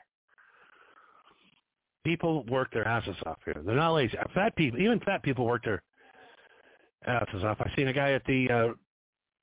People 2.05 2.45
work 2.47 2.73
their 2.73 2.89
asses 2.89 3.17
off 3.27 3.37
here. 3.45 3.63
They're 3.63 3.77
not 3.77 3.93
lazy. 3.93 4.17
Fat 4.33 4.57
people, 4.57 4.81
even 4.81 5.01
fat 5.01 5.23
people 5.23 5.45
work 5.45 5.65
their 5.65 5.83
asses 7.07 7.45
off. 7.45 7.59
I 7.61 7.71
seen 7.77 7.89
a 7.89 7.93
guy 7.93 8.13
at 8.13 8.25
the, 8.25 8.49
uh, 8.51 8.69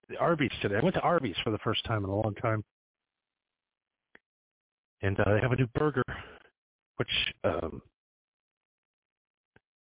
the 0.09 0.17
Arby's 0.17 0.49
today. 0.63 0.77
I 0.77 0.83
went 0.83 0.95
to 0.95 1.01
Arby's 1.01 1.37
for 1.43 1.51
the 1.51 1.59
first 1.59 1.85
time 1.85 2.03
in 2.03 2.09
a 2.09 2.15
long 2.15 2.33
time 2.41 2.63
and 5.01 5.19
uh, 5.19 5.33
they 5.33 5.41
have 5.41 5.51
a 5.51 5.55
new 5.55 5.67
burger, 5.75 6.03
which 6.97 7.09
um, 7.43 7.81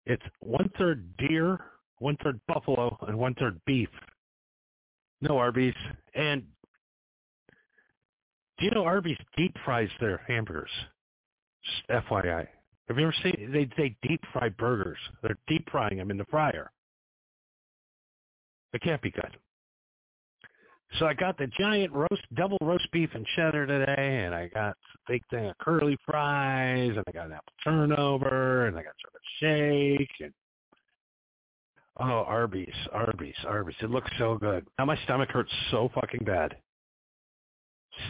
it's 0.06 0.22
one 0.40 0.70
third 0.78 1.16
deer, 1.16 1.58
one 1.98 2.16
third 2.22 2.40
buffalo, 2.48 2.96
and 3.08 3.16
one 3.18 3.34
third 3.34 3.60
beef. 3.66 3.88
No 5.20 5.36
Arby's, 5.36 5.74
and 6.14 6.42
do 8.58 8.64
you 8.64 8.70
know 8.70 8.84
Arby's 8.84 9.18
deep 9.36 9.54
fries 9.64 9.90
their 10.00 10.22
hamburgers? 10.26 10.70
Just 11.64 12.06
FYI. 12.06 12.46
Have 12.88 12.98
you 12.98 13.04
ever 13.04 13.14
seen 13.22 13.50
they 13.52 13.68
they 13.76 13.94
deep 14.06 14.20
fry 14.32 14.48
burgers? 14.48 14.98
They're 15.22 15.38
deep 15.46 15.68
frying 15.70 15.98
them 15.98 16.10
in 16.10 16.16
the 16.16 16.24
fryer. 16.24 16.70
It 18.72 18.82
can't 18.82 19.02
be 19.02 19.10
good. 19.10 19.36
So 20.98 21.06
I 21.06 21.14
got 21.14 21.38
the 21.38 21.46
giant 21.58 21.92
roast, 21.92 22.22
double 22.34 22.58
roast 22.60 22.90
beef 22.92 23.10
and 23.14 23.24
cheddar 23.36 23.66
today, 23.66 24.24
and 24.24 24.34
I 24.34 24.48
got 24.48 24.70
a 24.70 24.74
big 25.08 25.22
thing 25.30 25.46
of 25.46 25.56
curly 25.58 25.96
fries, 26.04 26.90
and 26.90 27.04
I 27.06 27.12
got 27.12 27.26
an 27.26 27.32
apple 27.32 27.52
turnover, 27.62 28.66
and 28.66 28.76
I 28.76 28.82
got 28.82 28.94
chocolate 28.98 29.22
shake, 29.38 30.10
and 30.20 30.32
oh, 32.00 32.24
Arby's, 32.26 32.74
Arby's, 32.92 33.36
Arby's. 33.46 33.76
It 33.80 33.90
looks 33.90 34.10
so 34.18 34.36
good. 34.36 34.66
Now 34.78 34.84
my 34.84 34.96
stomach 35.04 35.30
hurts 35.30 35.52
so 35.70 35.90
fucking 35.94 36.24
bad. 36.24 36.56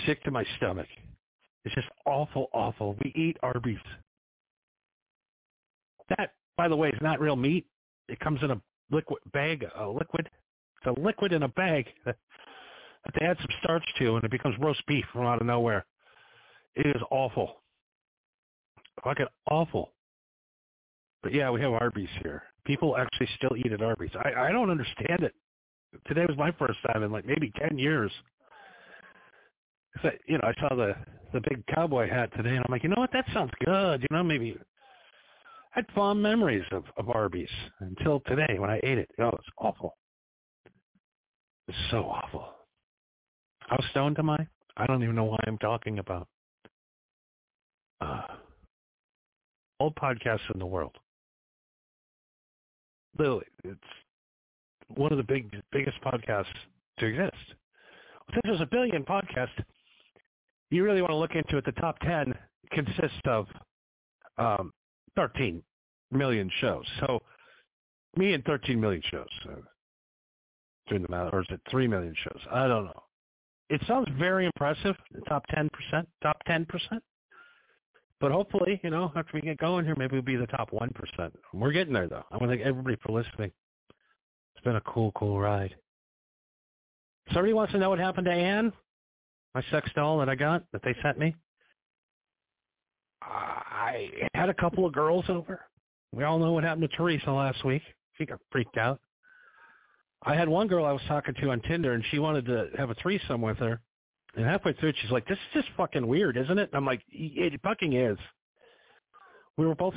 Sick 0.07 0.23
to 0.25 0.31
my 0.31 0.45
stomach. 0.57 0.89
It's 1.65 1.75
just 1.75 1.89
awful, 2.07 2.49
awful. 2.55 2.97
We 3.05 3.13
eat 3.15 3.37
Arby's. 3.43 3.79
That, 6.17 6.33
by 6.57 6.69
the 6.69 6.77
way, 6.77 6.89
is 6.89 6.99
not 7.03 7.21
real 7.21 7.37
meat. 7.37 7.67
It 8.09 8.19
comes 8.21 8.43
in 8.43 8.51
a 8.51 8.61
liquid 8.91 9.21
bag, 9.33 9.67
a 9.77 9.87
liquid. 9.87 10.31
It's 10.79 10.99
a 10.99 11.01
liquid 11.01 11.33
in 11.33 11.43
a 11.43 11.49
bag 11.49 11.87
that 13.05 13.15
they 13.19 13.27
add 13.27 13.39
some 13.39 13.49
starch 13.63 13.85
to, 13.99 14.17
and 14.17 14.25
it 14.25 14.31
becomes 14.31 14.57
roast 14.59 14.85
beef 14.87 15.05
from 15.13 15.27
out 15.27 15.41
of 15.41 15.47
nowhere. 15.47 15.85
It 16.75 16.87
is 16.87 17.03
awful. 17.11 17.63
Fucking 19.05 19.27
awful. 19.51 19.93
But 21.23 21.35
yeah, 21.35 21.51
we 21.51 21.61
have 21.61 21.73
Arby's 21.73 22.09
here. 22.23 22.43
People 22.65 22.97
actually 22.97 23.29
still 23.37 23.57
eat 23.57 23.73
at 23.73 23.83
Arby's. 23.83 24.11
I, 24.25 24.49
I 24.49 24.53
don't 24.53 24.71
understand 24.71 25.23
it. 25.23 25.35
Today 26.07 26.25
was 26.29 26.37
my 26.37 26.53
first 26.53 26.79
time 26.87 27.03
in 27.03 27.11
like 27.11 27.27
maybe 27.27 27.53
ten 27.59 27.79
years. 27.79 28.13
you 30.27 30.39
know, 30.39 30.45
I 30.45 30.55
saw 30.61 30.75
the 30.75 30.95
the 31.33 31.41
big 31.41 31.65
cowboy 31.75 32.09
hat 32.09 32.31
today, 32.37 32.51
and 32.51 32.61
I'm 32.61 32.71
like, 32.71 32.83
you 32.83 32.89
know 32.89 33.01
what? 33.01 33.13
That 33.13 33.25
sounds 33.33 33.51
good. 33.65 34.03
You 34.03 34.17
know, 34.17 34.23
maybe 34.23 34.57
I 34.59 34.63
had 35.79 35.87
fond 35.95 36.23
memories 36.23 36.65
of 36.71 36.85
of 36.97 37.09
Arby's 37.11 37.49
until 37.81 38.21
today 38.27 38.57
when 38.59 38.71
I 38.71 38.81
ate 38.83 38.99
it. 38.99 39.11
Oh, 39.19 39.29
it's 39.29 39.49
awful. 39.59 39.97
It's 41.69 41.79
so 41.91 42.05
awful. 42.05 42.49
How 43.71 43.79
stoned 43.91 44.19
am 44.19 44.29
I? 44.29 44.45
I 44.77 44.87
don't 44.89 45.01
even 45.05 45.15
know 45.15 45.25
why 45.25 45.39
I'm 45.47 45.59
talking 45.59 46.01
about. 46.01 46.27
Uh, 48.01 48.23
all 49.79 49.93
podcasts 49.93 50.51
in 50.53 50.59
the 50.59 50.67
world. 50.67 50.97
Literally, 53.17 53.47
it's 53.63 53.81
one 54.89 55.13
of 55.13 55.19
the 55.19 55.25
big 55.25 55.55
biggest 55.71 55.99
podcasts 56.03 56.47
to 56.99 57.07
exist. 57.07 57.37
Since 58.31 58.41
there's 58.43 58.61
a 58.61 58.67
billion 58.67 59.05
podcasts, 59.05 59.63
you 60.71 60.83
really 60.83 61.01
want 61.01 61.13
to 61.13 61.17
look 61.17 61.37
into 61.37 61.57
it. 61.57 61.65
The 61.65 61.73
top 61.73 61.97
ten 62.01 62.35
consists 62.73 63.21
of 63.27 63.47
um, 64.37 64.73
13 65.15 65.63
million 66.11 66.51
shows. 66.61 66.85
So 66.99 67.21
me 68.17 68.33
and 68.33 68.45
13 68.45 68.81
million 68.81 69.03
shows. 69.13 69.29
Uh, 69.49 69.61
doing 70.89 71.03
the 71.03 71.09
math, 71.09 71.33
or 71.33 71.43
is 71.43 71.47
it 71.51 71.61
3 71.71 71.87
million 71.87 72.17
shows? 72.21 72.41
I 72.51 72.67
don't 72.67 72.87
know 72.87 73.03
it 73.71 73.81
sounds 73.87 74.09
very 74.19 74.47
impressive, 74.47 74.97
top 75.29 75.45
10%, 75.57 75.71
top 76.23 76.37
10%. 76.49 76.67
But 78.21 78.33
hopefully, 78.33 78.81
you 78.83 78.91
know, 78.91 79.13
after 79.17 79.31
we 79.33 79.41
get 79.41 79.57
going 79.59 79.87
here, 79.87 79.95
maybe 79.97 80.15
we'll 80.15 80.23
be 80.23 80.37
the 80.37 80.47
top 80.49 80.71
1%. 80.73 80.91
We're 81.55 81.73
getting 81.73 81.95
there, 81.95 82.09
though. 82.09 82.25
I 82.31 82.37
want 82.37 82.51
to 82.51 82.57
thank 82.57 82.67
everybody 82.67 82.97
for 83.03 83.13
listening. 83.13 83.53
It's 84.55 84.65
been 84.65 84.77
a 84.77 84.81
cool, 84.83 85.13
cool 85.13 85.41
ride. 85.41 85.75
Somebody 87.33 87.55
wants 87.55 87.73
to 87.73 87.79
know 87.79 87.89
what 87.91 88.01
happened 88.01 88.27
to 88.27 88.33
Anne, 88.33 88.73
my 89.55 89.63
sex 89.71 89.89
doll 89.95 90.19
that 90.19 90.29
I 90.29 90.35
got, 90.35 90.65
that 90.73 90.83
they 90.83 90.95
sent 91.03 91.19
me. 91.19 91.35
I 93.23 94.11
had 94.35 94.49
a 94.49 94.55
couple 94.55 94.85
of 94.85 94.93
girls 94.93 95.25
over. 95.29 95.61
We 96.13 96.25
all 96.25 96.39
know 96.39 96.53
what 96.53 96.65
happened 96.65 96.91
to 96.91 96.97
Teresa 96.97 97.31
last 97.31 97.65
week. 97.65 97.83
She 98.19 98.27
got 98.27 98.41
freaked 98.51 98.77
out. 98.77 99.01
I 100.23 100.35
had 100.35 100.49
one 100.49 100.67
girl 100.67 100.85
I 100.85 100.93
was 100.93 101.03
talking 101.09 101.35
to 101.35 101.51
on 101.51 101.61
Tinder, 101.63 101.93
and 101.93 102.05
she 102.11 102.19
wanted 102.19 102.45
to 102.47 102.69
have 102.77 102.91
a 102.91 102.95
threesome 102.95 103.41
with 103.41 103.59
her. 103.59 103.81
And 104.37 104.45
halfway 104.45 104.75
through, 104.75 104.93
she's 105.01 105.11
like, 105.11 105.27
"This 105.27 105.39
is 105.39 105.63
just 105.63 105.69
fucking 105.77 106.07
weird, 106.07 106.37
isn't 106.37 106.59
it?" 106.59 106.69
And 106.69 106.77
I'm 106.77 106.87
like, 106.87 107.03
"It 107.09 107.61
fucking 107.63 107.95
is." 107.95 108.19
We 109.57 109.67
were 109.67 109.75
both 109.75 109.95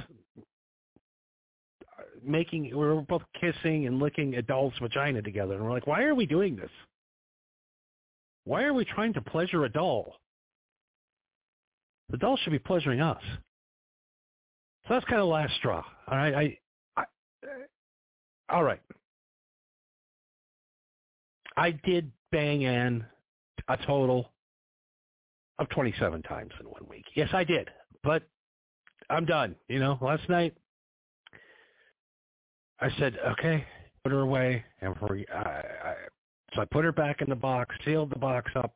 making, 2.23 2.63
we 2.63 2.73
were 2.73 3.01
both 3.01 3.23
kissing 3.39 3.85
and 3.85 3.99
licking 3.99 4.35
a 4.35 4.41
doll's 4.41 4.77
vagina 4.79 5.21
together, 5.21 5.55
and 5.55 5.63
we're 5.63 5.71
like, 5.71 5.87
"Why 5.87 6.03
are 6.03 6.15
we 6.15 6.25
doing 6.25 6.55
this? 6.55 6.71
Why 8.45 8.63
are 8.63 8.73
we 8.73 8.85
trying 8.85 9.13
to 9.13 9.21
pleasure 9.21 9.65
a 9.65 9.69
doll? 9.69 10.19
The 12.09 12.17
doll 12.17 12.37
should 12.37 12.51
be 12.51 12.59
pleasuring 12.59 13.01
us." 13.01 13.21
So 14.87 14.95
that's 14.95 15.05
kind 15.05 15.21
of 15.21 15.27
the 15.27 15.33
last 15.33 15.55
straw. 15.55 15.83
All 16.07 16.17
right, 16.17 16.33
I, 16.33 16.59
I, 16.97 17.05
all 18.49 18.63
right. 18.63 18.81
I 21.57 21.71
did 21.71 22.11
bang 22.31 22.65
Ann 22.65 23.05
a 23.67 23.77
total 23.85 24.33
of 25.59 25.69
27 25.69 26.21
times 26.23 26.51
in 26.59 26.65
one 26.67 26.87
week. 26.89 27.05
Yes, 27.15 27.29
I 27.33 27.43
did. 27.43 27.69
But 28.03 28.23
I'm 29.09 29.25
done. 29.25 29.55
You 29.67 29.79
know, 29.79 29.97
last 30.01 30.27
night 30.29 30.55
I 32.79 32.89
said, 32.99 33.17
okay, 33.33 33.65
put 34.03 34.11
her 34.11 34.21
away. 34.21 34.63
And 34.81 34.95
for, 34.97 35.17
I, 35.33 35.39
I, 35.39 35.95
so 36.53 36.61
I 36.61 36.65
put 36.65 36.85
her 36.85 36.91
back 36.91 37.21
in 37.21 37.29
the 37.29 37.35
box, 37.35 37.75
sealed 37.85 38.11
the 38.11 38.19
box 38.19 38.51
up, 38.55 38.75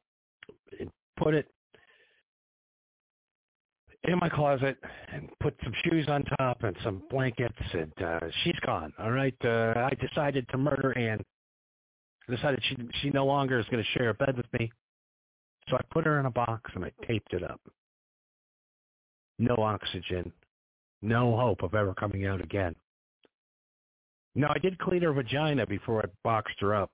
and 0.80 0.92
put 1.18 1.34
it 1.34 1.52
in 4.04 4.18
my 4.20 4.30
closet 4.30 4.78
and 5.12 5.30
put 5.40 5.56
some 5.64 5.74
shoes 5.84 6.08
on 6.08 6.24
top 6.38 6.64
and 6.64 6.76
some 6.84 7.04
blankets 7.10 7.58
and 7.74 7.92
uh 8.02 8.20
she's 8.44 8.56
gone 8.66 8.94
all 9.00 9.12
right 9.12 9.36
uh 9.44 9.74
i 9.76 9.92
decided 10.00 10.48
to 10.50 10.58
murder 10.58 10.98
anne 10.98 11.20
decided 12.30 12.62
she 12.68 12.78
she 13.02 13.10
no 13.10 13.26
longer 13.26 13.60
is 13.60 13.66
going 13.72 13.84
to 13.84 14.00
share 14.00 14.10
a 14.10 14.14
bed 14.14 14.36
with 14.36 14.52
me. 14.60 14.72
So 15.70 15.76
I 15.76 15.82
put 15.92 16.06
her 16.06 16.20
in 16.20 16.26
a 16.26 16.32
box 16.32 16.72
and 16.76 16.84
I 16.84 16.92
taped 17.06 17.34
it 17.34 17.44
up. 17.44 17.62
No 19.40 19.56
oxygen, 19.58 20.32
no 21.02 21.38
hope 21.38 21.64
of 21.64 21.76
ever 21.76 21.94
coming 21.94 22.26
out 22.26 22.42
again. 22.42 22.76
Now 24.36 24.52
I 24.54 24.60
did 24.60 24.78
clean 24.80 25.02
her 25.02 25.14
vagina 25.14 25.66
before 25.66 26.02
I 26.02 26.06
boxed 26.24 26.60
her 26.60 26.76
up, 26.76 26.92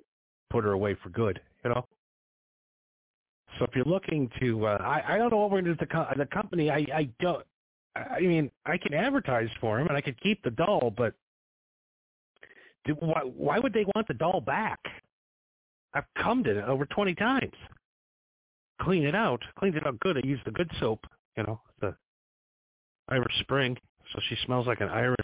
put 0.50 0.63
her 0.63 0.72
away 0.72 0.96
for 1.02 1.10
good. 1.10 1.39
You 1.63 1.72
know. 1.72 1.88
So 3.58 3.65
if 3.65 3.76
you're 3.76 3.86
looking 3.86 4.30
to, 4.39 4.65
uh, 4.65 4.78
I 4.82 5.15
I 5.15 5.17
don't 5.17 5.30
know 5.32 5.38
what 5.38 5.52
we're 5.52 5.62
going 5.62 5.76
to 5.78 5.86
do 5.86 5.86
the 5.86 6.06
the 6.17 6.26
company. 6.28 6.69
I 6.69 6.86
I 6.93 7.10
don't. 7.19 7.46
I 7.96 8.22
mean, 8.22 8.50
I 8.65 8.78
can 8.78 8.93
advertise 8.93 9.50
for 9.62 9.80
him 9.80 9.88
and 9.88 9.96
I 9.96 10.02
could 10.02 10.19
keep 10.19 10.41
the 10.43 10.50
doll, 10.50 10.91
but 10.98 11.13
why, 13.00 13.22
why 13.24 13.60
would 13.60 13.74
they 13.74 13.86
want 13.96 14.08
the 14.08 14.13
doll 14.15 14.41
back? 14.41 14.80
I've 15.93 16.06
cummed 16.21 16.47
it 16.47 16.58
over 16.58 16.86
20 16.86 17.13
times. 17.15 17.53
Clean 18.82 19.03
it 19.03 19.15
out. 19.15 19.41
Cleaned 19.60 19.75
it 19.75 19.86
out 19.86 19.99
good. 19.99 20.17
I 20.17 20.21
used 20.25 20.45
the 20.45 20.51
good 20.51 20.69
soap, 20.79 21.06
you 21.38 21.43
know, 21.43 21.62
the 21.82 21.95
Irish 23.10 23.39
Spring. 23.39 23.77
So 24.12 24.19
she 24.27 24.36
smells 24.45 24.67
like 24.67 24.82
an 24.82 24.89
Irish. 24.89 25.17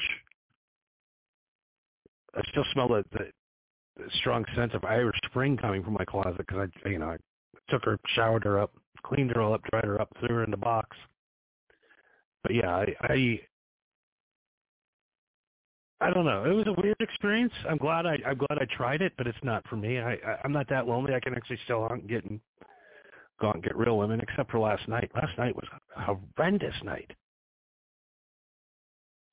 I 2.36 2.42
still 2.52 2.66
smell 2.74 2.88
the, 2.88 3.04
the, 3.12 3.32
the 3.98 4.10
strong 4.20 4.46
scent 4.56 4.74
of 4.74 4.84
Irish 4.86 5.18
Spring 5.26 5.58
coming 5.58 5.84
from 5.84 5.94
my 5.94 6.06
closet 6.06 6.38
because 6.38 6.70
I, 6.86 6.90
you 6.90 7.00
know, 7.00 7.10
I 7.10 7.18
took 7.70 7.84
her, 7.86 8.00
showered 8.16 8.44
her 8.44 8.60
up, 8.60 8.72
cleaned 9.04 9.32
her 9.32 9.42
all 9.42 9.54
up, 9.54 9.62
dried 9.72 9.86
her 9.86 10.00
up, 10.00 10.10
threw 10.20 10.38
her 10.38 10.44
in 10.44 10.52
the 10.52 10.58
box. 10.58 10.96
But 12.44 12.54
yeah, 12.54 12.70
I, 12.70 12.96
I 13.02 13.40
I 16.02 16.12
don't 16.12 16.26
know. 16.26 16.46
It 16.46 16.54
was 16.54 16.68
a 16.68 16.82
weird 16.82 16.96
experience. 17.02 17.52
I'm 17.70 17.78
glad 17.78 18.06
I 18.06 18.18
I'm 18.26 18.38
glad 18.38 18.58
I 18.60 18.66
tried 18.76 19.02
it, 19.02 19.14
but 19.18 19.28
it's 19.28 19.38
not 19.44 19.68
for 19.68 19.76
me. 19.76 20.00
I, 20.00 20.14
I 20.14 20.40
I'm 20.44 20.54
not 20.54 20.70
that 20.70 20.88
lonely. 20.88 21.14
I 21.14 21.20
can 21.20 21.34
actually 21.34 21.60
still 21.66 21.84
out 21.84 21.92
and 21.92 22.08
get 22.08 22.24
and 22.24 22.40
go 23.42 23.50
out 23.50 23.56
and 23.56 23.64
get 23.64 23.76
real 23.76 23.98
women, 23.98 24.20
except 24.22 24.52
for 24.52 24.60
last 24.60 24.88
night. 24.88 25.12
Last 25.14 25.38
night 25.38 25.56
was 25.56 25.66
a 25.98 26.02
horrendous 26.02 26.76
night. 26.84 27.12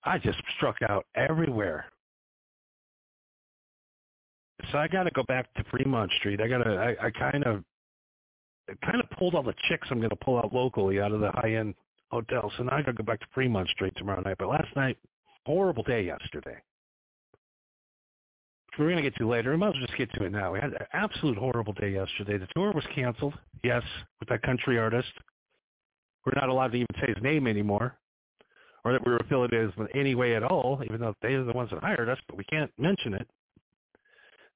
I 0.05 0.18
just 0.18 0.38
struck 0.57 0.76
out 0.88 1.07
everywhere. 1.14 1.87
So 4.72 4.79
I 4.79 4.88
got 4.88 5.05
to 5.05 5.11
go 5.11 5.22
back 5.24 5.52
to 5.55 5.64
Fremont 5.70 6.11
Street. 6.18 6.40
I 6.40 6.48
got 6.48 6.64
to. 6.64 6.70
I, 6.70 7.07
I 7.07 7.11
kind 7.11 7.44
of, 7.44 7.62
kind 8.85 9.00
of 9.00 9.11
pulled 9.18 9.35
all 9.35 9.42
the 9.42 9.55
chicks 9.68 9.87
I'm 9.90 9.98
going 9.98 10.11
to 10.11 10.16
pull 10.16 10.38
out 10.38 10.52
locally 10.52 11.00
out 11.00 11.12
of 11.12 11.20
the 11.20 11.31
high 11.33 11.55
end 11.55 11.74
hotels. 12.11 12.52
So 12.57 12.64
now 12.64 12.76
I 12.76 12.83
got 12.83 12.92
to 12.92 12.92
go 12.94 13.05
back 13.05 13.20
to 13.20 13.26
Fremont 13.35 13.68
Street 13.68 13.92
tomorrow 13.96 14.20
night. 14.22 14.37
But 14.38 14.48
last 14.48 14.74
night, 14.74 14.96
horrible 15.46 15.85
day 15.85 16.04
yesterday. 16.04 16.56
We're 18.78 18.87
going 18.87 18.96
to 18.96 19.02
get 19.02 19.16
to 19.16 19.28
later. 19.28 19.52
We 19.52 19.56
might 19.56 19.68
as 19.68 19.74
well 19.74 19.87
just 19.87 19.96
get 19.96 20.12
to 20.14 20.24
it 20.24 20.32
now. 20.32 20.52
We 20.52 20.59
had 20.59 20.72
an 20.72 20.87
absolute 20.92 21.38
horrible 21.38 21.72
day 21.72 21.90
yesterday. 21.92 22.37
The 22.37 22.48
tour 22.54 22.72
was 22.72 22.85
canceled, 22.94 23.32
yes, 23.64 23.82
with 24.20 24.28
that 24.28 24.42
country 24.42 24.78
artist. 24.78 25.09
We're 26.26 26.38
not 26.38 26.50
allowed 26.50 26.72
to 26.72 26.78
even 26.78 26.88
say 27.00 27.06
his 27.06 27.22
name 27.22 27.46
anymore, 27.46 27.96
or 28.85 28.92
that 28.92 29.06
we 29.06 29.12
were 29.12 29.18
affiliated 29.18 29.74
with 29.76 29.88
any 29.94 30.14
way 30.14 30.35
at 30.35 30.42
all, 30.42 30.82
even 30.85 31.00
though 31.00 31.14
they 31.22 31.35
are 31.35 31.44
the 31.44 31.52
ones 31.52 31.70
that 31.70 31.82
hired 31.82 32.09
us, 32.11 32.18
but 32.28 32.37
we 32.37 32.44
can't 32.44 32.70
mention 32.76 33.14
it. 33.14 33.26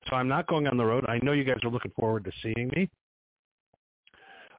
So 0.09 0.16
I'm 0.16 0.29
not 0.29 0.48
going 0.48 0.66
on 0.66 0.76
the 0.76 0.85
road. 0.85 1.07
I 1.09 1.18
know 1.22 1.33
you 1.33 1.44
guys 1.44 1.59
are 1.62 1.70
looking 1.70 1.92
forward 1.98 2.24
to 2.24 2.33
seeing 2.42 2.70
me. 2.76 2.90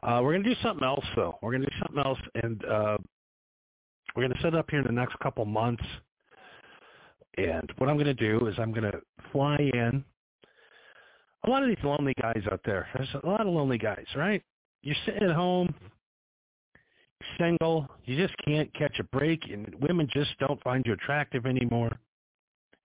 Uh, 0.02 0.22
we're 0.24 0.32
going 0.32 0.44
to 0.44 0.56
do 0.56 0.62
something 0.64 0.88
else, 0.88 1.06
though. 1.16 1.38
We're 1.44 1.52
going 1.52 1.64
to 1.64 1.70
do 1.70 1.76
something 1.86 2.04
else, 2.04 2.20
and 2.42 2.66
uh, 2.66 2.98
we're 4.16 4.24
going 4.28 4.36
to 4.36 4.42
set 4.42 4.56
up 4.56 4.72
here 4.72 4.80
in 4.80 4.88
the 4.88 4.94
next 4.94 5.20
couple 5.20 5.46
months– 5.46 5.84
and 7.38 7.72
what 7.78 7.90
I'm 7.90 7.96
going 7.96 8.06
to 8.06 8.14
do 8.14 8.48
is 8.48 8.56
I'm 8.58 8.72
going 8.72 8.92
to 8.92 9.02
fly 9.32 9.58
in. 9.58 10.04
A 11.46 11.50
lot 11.50 11.64
of 11.64 11.70
these 11.70 11.84
lonely 11.84 12.14
guys 12.22 12.44
out 12.52 12.62
there. 12.66 12.88
There's 12.96 13.10
a 13.24 13.28
lot 13.28 13.42
of 13.42 13.48
lonely 13.48 13.78
guys, 13.78 14.06
right? 14.16 14.44
You're 14.84 14.96
sitting 15.06 15.24
at 15.24 15.36
home, 15.36 15.74
single. 17.40 17.88
You 18.06 18.18
just 18.18 18.36
can't 18.46 18.72
catch 18.74 19.00
a 19.00 19.04
break, 19.06 19.42
and 19.52 19.74
women 19.80 20.08
just 20.14 20.32
don't 20.40 20.62
find 20.64 20.86
you 20.86 20.94
attractive 20.94 21.46
anymore. 21.46 21.92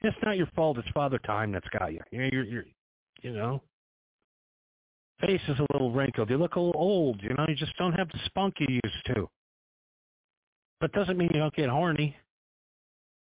It's 0.02 0.16
not 0.22 0.36
your 0.36 0.48
fault. 0.54 0.78
It's 0.78 0.88
father 0.94 1.18
time 1.18 1.52
that's 1.52 1.68
got 1.78 1.92
you. 1.92 2.00
You 2.10 2.18
know, 2.18 2.28
you're, 2.32 2.44
you're, 2.44 2.64
you 3.22 3.32
know, 3.32 3.62
face 5.20 5.40
is 5.48 5.58
a 5.58 5.66
little 5.72 5.90
wrinkled. 5.90 6.30
You 6.30 6.38
look 6.38 6.56
a 6.56 6.60
little 6.60 6.80
old. 6.80 7.22
You 7.22 7.30
know, 7.30 7.46
you 7.48 7.54
just 7.54 7.76
don't 7.76 7.94
have 7.94 8.08
the 8.08 8.18
spunk 8.26 8.54
you 8.58 8.80
used 8.84 9.06
to. 9.14 9.28
But 10.80 10.92
doesn't 10.92 11.16
mean 11.16 11.30
you 11.32 11.40
don't 11.40 11.54
get 11.54 11.70
horny. 11.70 12.14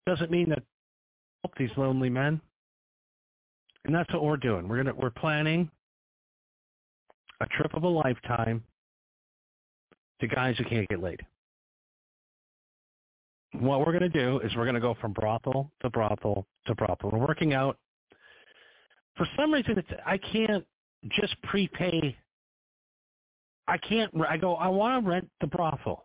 Doesn't 0.05 0.31
mean 0.31 0.49
that 0.49 0.63
help 1.47 1.57
these 1.57 1.75
lonely 1.77 2.09
men. 2.09 2.41
And 3.85 3.95
that's 3.95 4.11
what 4.13 4.23
we're 4.23 4.37
doing. 4.37 4.67
We're 4.67 4.83
gonna 4.83 4.95
we're 4.95 5.09
planning 5.09 5.69
a 7.39 7.45
trip 7.45 7.73
of 7.73 7.83
a 7.83 7.87
lifetime 7.87 8.63
to 10.19 10.27
guys 10.27 10.55
who 10.57 10.65
can't 10.65 10.87
get 10.89 11.01
laid. 11.01 11.21
What 13.53 13.79
we're 13.79 13.97
going 13.97 13.99
to 13.99 14.09
do 14.09 14.39
is 14.39 14.53
we're 14.55 14.65
going 14.65 14.75
to 14.75 14.81
go 14.81 14.95
from 14.99 15.13
brothel 15.13 15.71
to 15.81 15.89
brothel 15.89 16.45
to 16.65 16.75
brothel. 16.75 17.11
We're 17.11 17.25
working 17.25 17.53
out. 17.53 17.77
For 19.15 19.25
some 19.37 19.53
reason, 19.53 19.77
it's 19.77 19.87
I 20.05 20.17
can't 20.17 20.65
just 21.11 21.41
prepay. 21.43 22.15
I 23.67 23.77
can't. 23.77 24.11
I 24.27 24.35
go. 24.35 24.55
I 24.55 24.67
want 24.67 25.03
to 25.03 25.09
rent 25.09 25.29
the 25.39 25.47
brothel. 25.47 26.03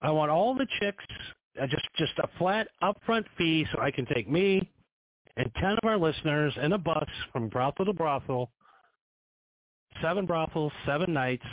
I 0.00 0.10
want 0.10 0.30
all 0.30 0.54
the 0.54 0.66
chicks 0.80 1.04
just 1.66 1.86
just 1.96 2.12
a 2.18 2.28
flat 2.38 2.68
upfront 2.82 3.24
fee 3.36 3.66
so 3.72 3.80
I 3.80 3.90
can 3.90 4.06
take 4.06 4.28
me 4.28 4.68
and 5.38 5.50
10 5.60 5.72
of 5.72 5.78
our 5.84 5.96
listeners 5.96 6.52
in 6.60 6.72
a 6.72 6.78
bus 6.78 7.08
from 7.32 7.48
brothel 7.48 7.86
to 7.86 7.92
brothel, 7.92 8.50
seven 10.02 10.26
brothels, 10.26 10.72
seven 10.84 11.12
nights, 11.12 11.46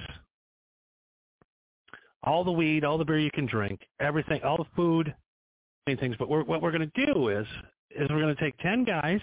all 2.24 2.44
the 2.44 2.52
weed, 2.52 2.84
all 2.84 2.98
the 2.98 3.06
beer 3.06 3.20
you 3.20 3.30
can 3.32 3.46
drink, 3.46 3.80
everything, 4.00 4.42
all 4.44 4.58
the 4.58 4.66
food, 4.76 5.14
many 5.86 6.00
things. 6.00 6.16
But 6.18 6.30
we're, 6.30 6.44
what 6.44 6.64
we're 6.64 6.72
going 6.72 6.90
to 6.90 7.06
do 7.06 7.30
is 7.30 7.46
is 7.92 8.10
we're 8.10 8.22
going 8.22 8.36
to 8.36 8.42
take 8.42 8.58
10 8.58 8.86
guys 8.86 9.22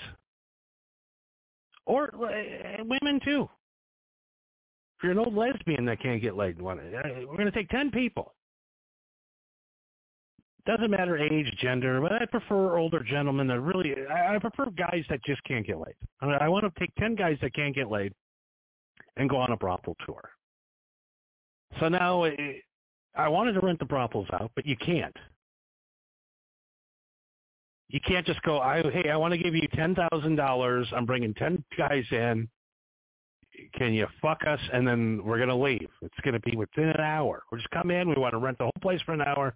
or 1.85 2.14
uh, 2.14 2.85
women 2.85 3.21
too. 3.25 3.49
If 4.97 5.03
you're 5.03 5.12
an 5.12 5.18
old 5.18 5.35
lesbian 5.35 5.85
that 5.87 6.01
can't 6.01 6.23
get 6.23 6.37
laid, 6.37 6.62
we're 6.62 6.77
going 6.77 7.47
to 7.47 7.51
take 7.51 7.68
10 7.71 7.90
people 7.90 8.33
doesn't 10.64 10.90
matter 10.90 11.18
age, 11.18 11.53
gender, 11.61 12.01
but 12.01 12.12
I 12.12 12.25
prefer 12.27 12.79
older 12.79 13.01
gentlemen 13.03 13.48
that 13.48 13.61
really, 13.61 13.94
I, 14.09 14.38
prefer 14.38 14.70
guys 14.70 15.05
that 15.11 15.22
just 15.25 15.42
can't 15.44 15.66
get 15.66 15.79
laid. 15.79 15.94
I, 16.20 16.27
mean, 16.27 16.37
I 16.40 16.48
want 16.48 16.64
to 16.64 16.81
take 16.81 16.94
10 16.96 17.16
guys 17.16 17.37
that 17.42 17.55
can't 17.55 17.75
get 17.75 17.90
laid 17.90 18.12
and 19.16 19.29
go 19.29 19.38
on 19.38 19.51
a 19.51 19.57
brothel 19.57 19.96
tour. 20.07 20.31
So 21.81 21.88
now 21.88 22.25
eh, 22.25 22.59
I 23.16 23.29
wanted 23.29 23.55
to 23.55 23.61
rent 23.61 23.81
the 23.81 23.87
brothels 23.87 24.29
out, 24.33 24.53
but 24.55 24.64
you 24.64 24.77
can't. 24.77 25.16
You 27.88 28.01
can't 28.07 28.25
just 28.25 28.40
go, 28.42 28.61
I, 28.61 28.83
hey, 28.90 29.11
I 29.11 29.16
want 29.16 29.33
to 29.33 29.38
give 29.38 29.55
you 29.55 29.68
$10,000. 29.75 30.92
I'm 30.92 31.07
bringing 31.07 31.35
10 31.35 31.64
guys 31.77 32.05
in. 32.12 32.48
Can 33.75 33.92
you 33.92 34.07
fuck 34.22 34.42
us? 34.46 34.61
And 34.72 34.87
then 34.87 35.20
we're 35.25 35.37
going 35.37 35.48
to 35.48 35.57
leave. 35.57 35.88
It's 36.01 36.20
going 36.22 36.35
to 36.35 36.40
be 36.40 36.57
within 36.57 36.88
an 36.88 37.01
hour. 37.01 37.42
We'll 37.51 37.61
just 37.61 37.70
come 37.70 37.90
in. 37.90 38.09
We 38.09 38.14
want 38.14 38.33
to 38.33 38.38
rent 38.38 38.59
the 38.59 38.64
whole 38.64 38.72
place 38.81 39.01
for 39.03 39.12
an 39.12 39.20
hour 39.22 39.55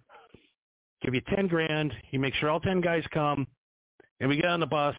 give 1.01 1.13
you 1.13 1.21
10 1.35 1.47
grand. 1.47 1.93
You 2.11 2.19
make 2.19 2.33
sure 2.35 2.49
all 2.49 2.59
10 2.59 2.81
guys 2.81 3.03
come, 3.13 3.47
and 4.19 4.29
we 4.29 4.35
get 4.35 4.45
on 4.45 4.59
the 4.59 4.65
bus, 4.65 4.95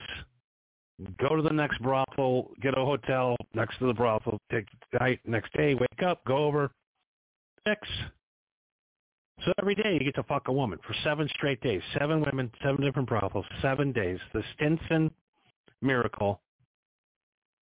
go 1.18 1.36
to 1.36 1.42
the 1.42 1.52
next 1.52 1.80
brothel, 1.82 2.50
get 2.60 2.76
a 2.76 2.84
hotel 2.84 3.36
next 3.54 3.78
to 3.78 3.86
the 3.86 3.94
brothel, 3.94 4.40
take 4.50 4.66
the 4.92 4.98
night, 4.98 5.20
next 5.24 5.52
day, 5.52 5.74
wake 5.74 6.02
up, 6.04 6.24
go 6.24 6.38
over, 6.38 6.70
fix. 7.64 7.86
So 9.44 9.52
every 9.60 9.76
day 9.76 9.92
you 9.94 10.00
get 10.00 10.16
to 10.16 10.24
fuck 10.24 10.48
a 10.48 10.52
woman 10.52 10.78
for 10.86 10.94
seven 11.04 11.28
straight 11.36 11.60
days. 11.60 11.80
Seven 11.98 12.20
women, 12.20 12.50
seven 12.62 12.84
different 12.84 13.08
brothels, 13.08 13.46
seven 13.62 13.92
days. 13.92 14.18
The 14.32 14.42
Stinson 14.54 15.12
miracle. 15.80 16.40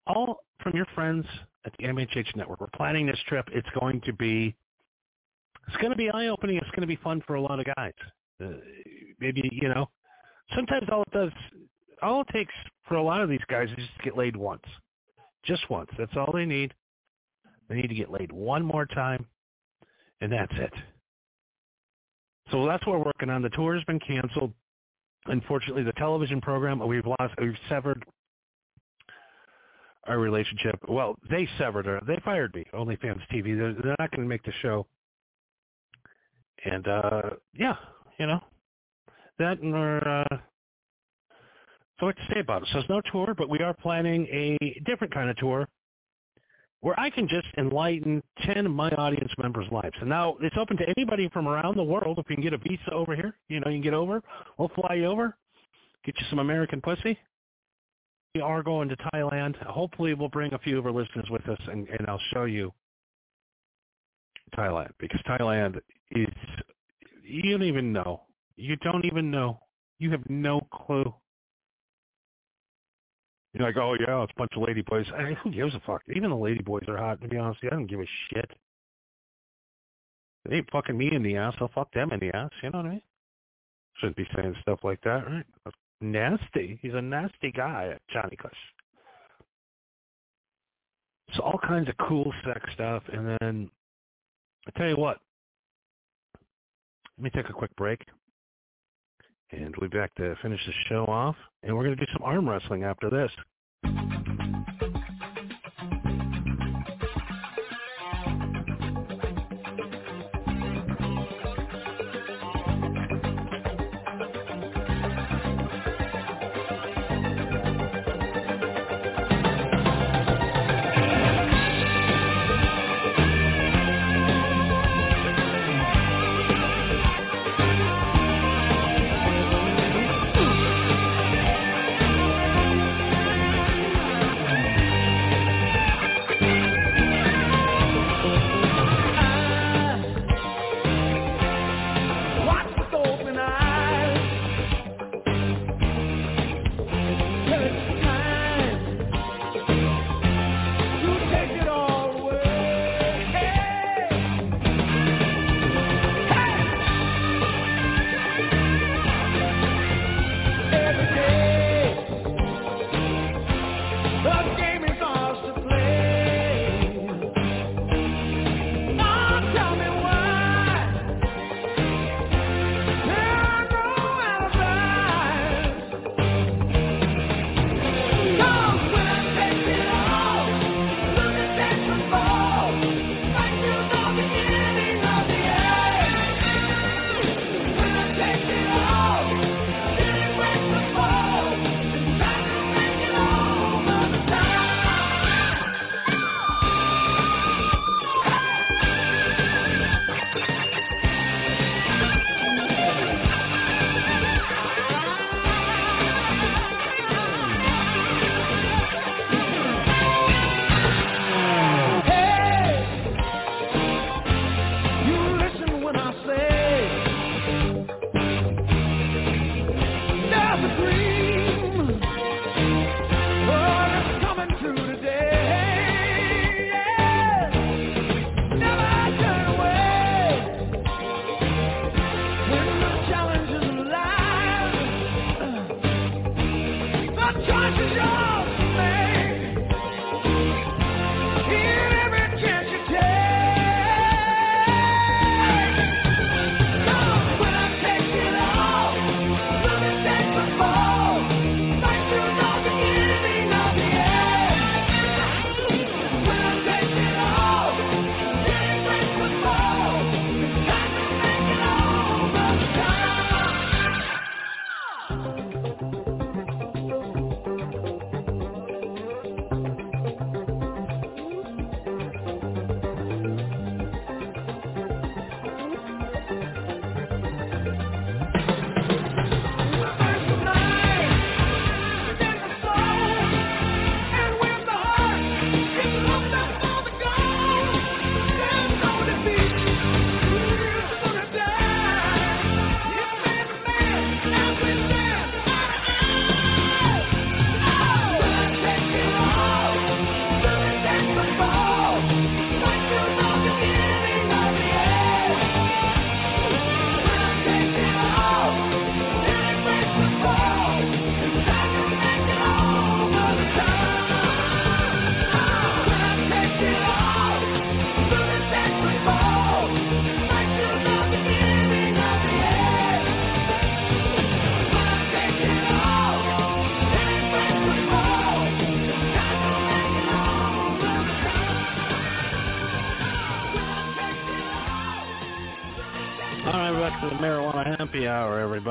All 0.07 0.43
from 0.61 0.75
your 0.75 0.87
friends 0.95 1.25
at 1.65 1.73
the 1.77 1.85
MHH 1.85 2.35
Network. 2.35 2.61
We're 2.61 2.67
planning 2.75 3.05
this 3.05 3.19
trip. 3.27 3.47
It's 3.51 3.67
going 3.79 4.01
to 4.01 4.13
be 4.13 4.55
it's 5.67 5.77
going 5.77 5.91
to 5.91 5.97
be 5.97 6.09
eye-opening. 6.09 6.57
It's 6.57 6.69
going 6.69 6.81
to 6.81 6.87
be 6.87 6.95
fun 6.95 7.21
for 7.27 7.35
a 7.35 7.41
lot 7.41 7.59
of 7.59 7.65
guys. 7.75 7.93
Uh, 8.43 8.57
maybe 9.19 9.49
you 9.51 9.67
know, 9.69 9.89
sometimes 10.55 10.87
all 10.91 11.03
it 11.03 11.11
does, 11.11 11.31
all 12.01 12.21
it 12.21 12.27
takes 12.31 12.53
for 12.87 12.95
a 12.95 13.03
lot 13.03 13.21
of 13.21 13.29
these 13.29 13.41
guys 13.49 13.69
is 13.69 13.75
just 13.75 13.97
to 13.97 14.03
get 14.03 14.17
laid 14.17 14.35
once, 14.35 14.63
just 15.43 15.69
once. 15.69 15.89
That's 15.97 16.15
all 16.15 16.31
they 16.33 16.45
need. 16.45 16.73
They 17.69 17.75
need 17.75 17.87
to 17.87 17.95
get 17.95 18.11
laid 18.11 18.31
one 18.31 18.63
more 18.63 18.85
time, 18.85 19.25
and 20.21 20.31
that's 20.31 20.53
it. 20.53 20.73
So 22.51 22.65
that's 22.65 22.85
what 22.85 22.99
we're 22.99 23.05
working 23.05 23.29
on. 23.29 23.41
The 23.41 23.49
tour 23.49 23.75
has 23.75 23.83
been 23.83 23.99
canceled. 23.99 24.53
Unfortunately, 25.25 25.83
the 25.83 25.91
television 25.93 26.39
program 26.39 26.85
we've 26.87 27.05
lost, 27.05 27.33
we've 27.41 27.57
severed 27.67 28.05
our 30.07 30.19
relationship. 30.19 30.79
Well, 30.87 31.17
they 31.29 31.49
severed 31.57 31.85
her. 31.85 31.99
They 32.07 32.17
fired 32.23 32.55
me. 32.55 32.65
OnlyFans 32.73 33.19
TV. 33.29 33.57
They're, 33.57 33.73
they're 33.73 33.95
not 33.99 34.11
going 34.11 34.23
to 34.23 34.29
make 34.29 34.43
the 34.43 34.53
show. 34.61 34.87
And 36.65 36.87
uh 36.87 37.21
yeah, 37.53 37.75
you 38.19 38.27
know, 38.27 38.41
that 39.39 39.59
and 39.59 39.73
we're 39.73 40.25
uh, 40.31 40.37
So 41.99 42.07
what 42.07 42.15
to 42.17 42.23
say 42.33 42.39
about 42.39 42.63
it? 42.63 42.69
So 42.69 42.79
there's 42.79 42.89
no 42.89 43.01
tour, 43.11 43.33
but 43.35 43.49
we 43.49 43.59
are 43.59 43.73
planning 43.73 44.27
a 44.27 44.81
different 44.85 45.13
kind 45.13 45.29
of 45.29 45.37
tour 45.37 45.67
where 46.81 46.99
I 46.99 47.09
can 47.09 47.27
just 47.27 47.47
enlighten 47.57 48.21
10 48.45 48.67
of 48.67 48.71
my 48.71 48.89
audience 48.91 49.31
members' 49.39 49.67
lives. 49.71 49.95
And 49.99 50.09
now 50.09 50.37
it's 50.41 50.55
open 50.59 50.77
to 50.77 50.85
anybody 50.97 51.29
from 51.29 51.47
around 51.47 51.75
the 51.75 51.83
world. 51.83 52.19
If 52.19 52.29
you 52.29 52.35
can 52.35 52.43
get 52.43 52.53
a 52.53 52.57
visa 52.59 52.91
over 52.93 53.15
here, 53.15 53.35
you 53.49 53.59
know, 53.59 53.69
you 53.69 53.77
can 53.77 53.83
get 53.83 53.93
over. 53.93 54.21
We'll 54.57 54.69
fly 54.69 54.95
you 54.95 55.05
over, 55.05 55.35
get 56.05 56.15
you 56.19 56.25
some 56.29 56.39
American 56.39 56.81
pussy. 56.81 57.17
We 58.35 58.41
are 58.41 58.61
going 58.61 58.89
to 58.89 58.97
Thailand. 58.97 59.57
Hopefully 59.65 60.13
we'll 60.13 60.29
bring 60.29 60.53
a 60.53 60.59
few 60.59 60.77
of 60.77 60.85
our 60.85 60.91
listeners 60.91 61.25
with 61.31 61.47
us, 61.49 61.59
and, 61.67 61.87
and 61.89 62.07
I'll 62.07 62.21
show 62.33 62.45
you 62.45 62.71
Thailand 64.55 64.91
because 64.99 65.19
Thailand 65.27 65.81
is, 66.11 66.27
you 67.27 67.51
don't 67.51 67.67
even 67.67 67.93
know. 67.93 68.23
You 68.55 68.75
don't 68.77 69.05
even 69.05 69.29
know. 69.29 69.59
You 69.99 70.11
have 70.11 70.29
no 70.29 70.61
clue 70.71 71.13
you're 73.57 73.65
like, 73.67 73.77
oh 73.77 73.95
yeah, 73.99 74.23
it's 74.23 74.33
a 74.35 74.39
bunch 74.39 74.51
of 74.55 74.63
lady 74.67 74.81
boys. 74.81 75.05
Who 75.43 75.51
gives 75.51 75.73
a 75.73 75.79
fuck? 75.79 76.03
Even 76.15 76.29
the 76.29 76.35
lady 76.35 76.61
boys 76.61 76.83
are 76.87 76.97
hot. 76.97 77.21
To 77.21 77.27
be 77.27 77.37
honest, 77.37 77.61
with 77.63 77.71
you. 77.71 77.75
I 77.75 77.79
don't 77.79 77.89
give 77.89 77.99
a 77.99 78.05
shit. 78.29 78.51
They 80.47 80.57
ain't 80.57 80.71
fucking 80.71 80.97
me 80.97 81.09
in 81.11 81.23
the 81.23 81.37
ass. 81.37 81.55
I'll 81.59 81.69
fuck 81.73 81.91
them 81.93 82.11
in 82.11 82.19
the 82.19 82.35
ass. 82.35 82.51
You 82.61 82.69
know 82.69 82.79
what 82.79 82.85
I 82.85 82.89
mean? 82.89 83.01
Shouldn't 83.97 84.17
be 84.17 84.27
saying 84.35 84.55
stuff 84.61 84.79
like 84.83 85.01
that, 85.01 85.25
right? 85.27 85.45
Nasty. 86.01 86.77
He's 86.81 86.93
a 86.93 87.01
nasty 87.01 87.51
guy, 87.51 87.97
Johnny 88.13 88.35
Cush. 88.35 88.51
So 91.33 91.41
all 91.41 91.59
kinds 91.67 91.89
of 91.89 91.97
cool 92.07 92.31
sex 92.45 92.61
stuff, 92.73 93.03
and 93.11 93.37
then 93.39 93.69
I 94.67 94.79
tell 94.79 94.87
you 94.87 94.97
what. 94.97 95.17
Let 97.17 97.23
me 97.23 97.29
take 97.31 97.49
a 97.49 97.53
quick 97.53 97.75
break. 97.75 97.99
And 99.51 99.75
we'll 99.77 99.89
be 99.89 99.97
back 99.97 100.13
to 100.15 100.35
finish 100.41 100.59
the 100.65 100.73
show 100.89 101.05
off. 101.05 101.35
And 101.63 101.75
we're 101.75 101.83
going 101.83 101.97
to 101.97 102.05
do 102.05 102.11
some 102.13 102.23
arm 102.23 102.47
wrestling 102.47 102.83
after 102.83 103.09
this. 103.09 103.31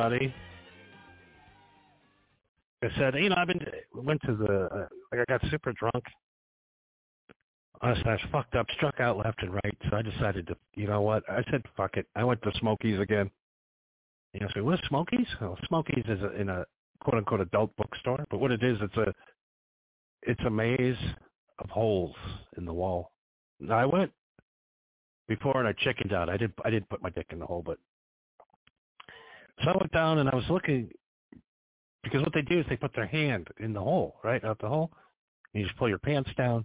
everybody. 0.07 0.35
I 2.83 2.89
said, 2.99 3.15
you 3.15 3.29
know, 3.31 3.37
I've 3.37 3.49
been 3.49 3.61
went 3.95 4.21
to 4.23 4.37
the 4.37 4.69
uh, 4.73 4.89
like 5.11 5.21
I 5.21 5.25
got 5.29 5.51
super 5.51 5.73
drunk. 5.73 6.05
Honestly, 7.83 8.05
I 8.07 8.13
was 8.13 8.21
fucked 8.33 8.55
up, 8.55 8.67
struck 8.77 9.01
out 9.01 9.19
left 9.19 9.43
and 9.43 9.53
right. 9.53 9.77
So 9.91 9.97
I 9.97 10.03
decided 10.03 10.47
to, 10.47 10.57
you 10.75 10.87
know 10.87 11.03
what? 11.03 11.23
I 11.29 11.43
said, 11.51 11.63
fuck 11.77 11.99
it. 11.99 12.07
I 12.17 12.25
went 12.25 12.41
to 12.43 12.53
Smokies 12.59 12.99
again. 12.99 13.31
You 14.33 14.41
know, 14.41 14.49
so 14.55 14.65
what's 14.65 14.87
Smokies? 14.89 15.27
Well, 15.41 15.59
Smokies 15.69 16.05
is 16.09 16.23
a, 16.23 16.41
in 16.41 16.49
a 16.49 16.65
quote 17.01 17.19
unquote 17.19 17.41
adult 17.41 17.77
bookstore, 17.77 18.25
but 18.31 18.39
what 18.39 18.51
it 18.51 18.63
is, 18.63 18.79
it's 18.81 18.97
a 18.97 19.13
it's 20.23 20.41
a 20.47 20.51
maze 20.51 20.97
of 21.59 21.71
holes 21.71 22.15
in 22.57 22.65
the 22.65 22.73
wall. 22.73 23.13
And 23.61 23.73
I 23.73 23.87
went 23.87 24.13
before 25.29 25.59
and 25.59 25.69
I 25.69 25.73
chickened 25.73 26.13
out. 26.13 26.29
I 26.29 26.37
did 26.37 26.53
I 26.65 26.71
didn't 26.71 26.89
put 26.89 27.03
my 27.03 27.11
dick 27.11 27.27
in 27.31 27.39
the 27.39 27.47
hole, 27.47 27.63
but 27.65 27.79
so 29.63 29.71
I 29.71 29.77
went 29.79 29.93
down 29.93 30.19
and 30.19 30.29
I 30.29 30.35
was 30.35 30.45
looking 30.51 30.91
because 32.03 32.23
what 32.23 32.33
they 32.35 32.43
do 32.43 32.61
is 32.61 32.67
they 32.69 32.77
put 32.77 32.95
their 32.95 33.07
hand 33.07 33.49
in 33.59 33.73
the 33.73 33.81
hole, 33.81 34.17
right 34.23 34.43
out 34.45 34.61
the 34.61 34.69
hole. 34.69 34.93
You 35.53 35.65
just 35.65 35.77
pull 35.77 35.89
your 35.89 35.99
pants 35.99 36.31
down. 36.37 36.65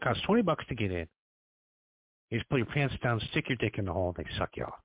It 0.00 0.04
costs 0.04 0.22
twenty 0.24 0.42
bucks 0.42 0.64
to 0.68 0.74
get 0.74 0.90
in. 0.90 1.06
You 2.30 2.38
just 2.38 2.48
pull 2.48 2.58
your 2.58 2.66
pants 2.66 2.94
down, 3.02 3.20
stick 3.30 3.48
your 3.48 3.56
dick 3.58 3.78
in 3.78 3.84
the 3.84 3.92
hole, 3.92 4.14
and 4.16 4.24
they 4.24 4.30
suck 4.38 4.50
you 4.56 4.64
off. 4.64 4.80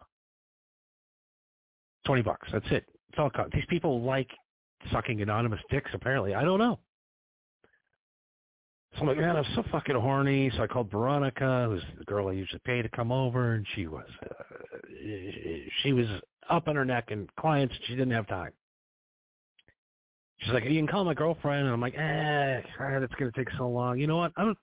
Twenty 2.05 2.21
bucks. 2.21 2.47
That's 2.51 2.65
it. 2.71 2.85
It's 3.09 3.17
all. 3.17 3.31
These 3.53 3.65
people 3.69 4.01
like 4.01 4.29
sucking 4.91 5.21
anonymous 5.21 5.59
dicks. 5.69 5.91
Apparently, 5.93 6.35
I 6.35 6.43
don't 6.43 6.59
know. 6.59 6.79
So 8.95 9.01
I'm 9.01 9.07
like, 9.07 9.17
man, 9.17 9.37
I'm 9.37 9.45
so 9.55 9.63
fucking 9.71 9.95
horny. 9.95 10.51
So 10.55 10.63
I 10.63 10.67
called 10.67 10.91
Veronica, 10.91 11.67
who's 11.69 11.83
the 11.97 12.05
girl 12.05 12.27
I 12.27 12.33
usually 12.33 12.61
pay 12.65 12.81
to 12.81 12.89
come 12.89 13.11
over, 13.11 13.53
and 13.53 13.65
she 13.73 13.87
was, 13.87 14.05
uh, 14.29 14.43
she 15.81 15.93
was 15.93 16.07
up 16.51 16.67
on 16.67 16.75
her 16.75 16.85
neck 16.85 17.05
and 17.09 17.33
clients. 17.35 17.73
She 17.87 17.93
didn't 17.93 18.11
have 18.11 18.27
time. 18.27 18.51
She's 20.39 20.53
like, 20.53 20.63
you 20.65 20.79
can 20.79 20.87
call 20.87 21.03
my 21.03 21.13
girlfriend, 21.13 21.65
and 21.65 21.73
I'm 21.73 21.81
like, 21.81 21.95
eh, 21.95 22.61
God, 22.77 23.03
it's 23.03 23.13
gonna 23.15 23.31
take 23.35 23.49
so 23.57 23.69
long. 23.69 23.99
You 23.99 24.07
know 24.07 24.17
what? 24.17 24.31
I'm, 24.37 24.55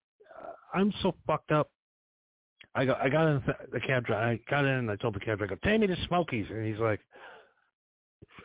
I'm 0.74 0.92
so 1.03 1.14
fucked 1.27 1.53
up. 1.53 1.70
I 2.74 2.85
got, 2.85 3.01
I 3.01 3.09
got 3.09 3.29
in 3.29 3.42
the 3.72 3.81
cab 3.81 4.07
driver. 4.07 4.24
I 4.24 4.40
got 4.51 4.64
in, 4.64 4.72
and 4.72 4.90
I 4.90 4.96
told 4.96 5.14
the 5.14 5.20
cab 5.20 5.38
driver, 5.38 5.57
take 5.64 5.81
me 5.81 5.87
to 5.87 5.96
Smokies, 6.07 6.46
and 6.51 6.66
he's 6.66 6.81
like, 6.81 7.01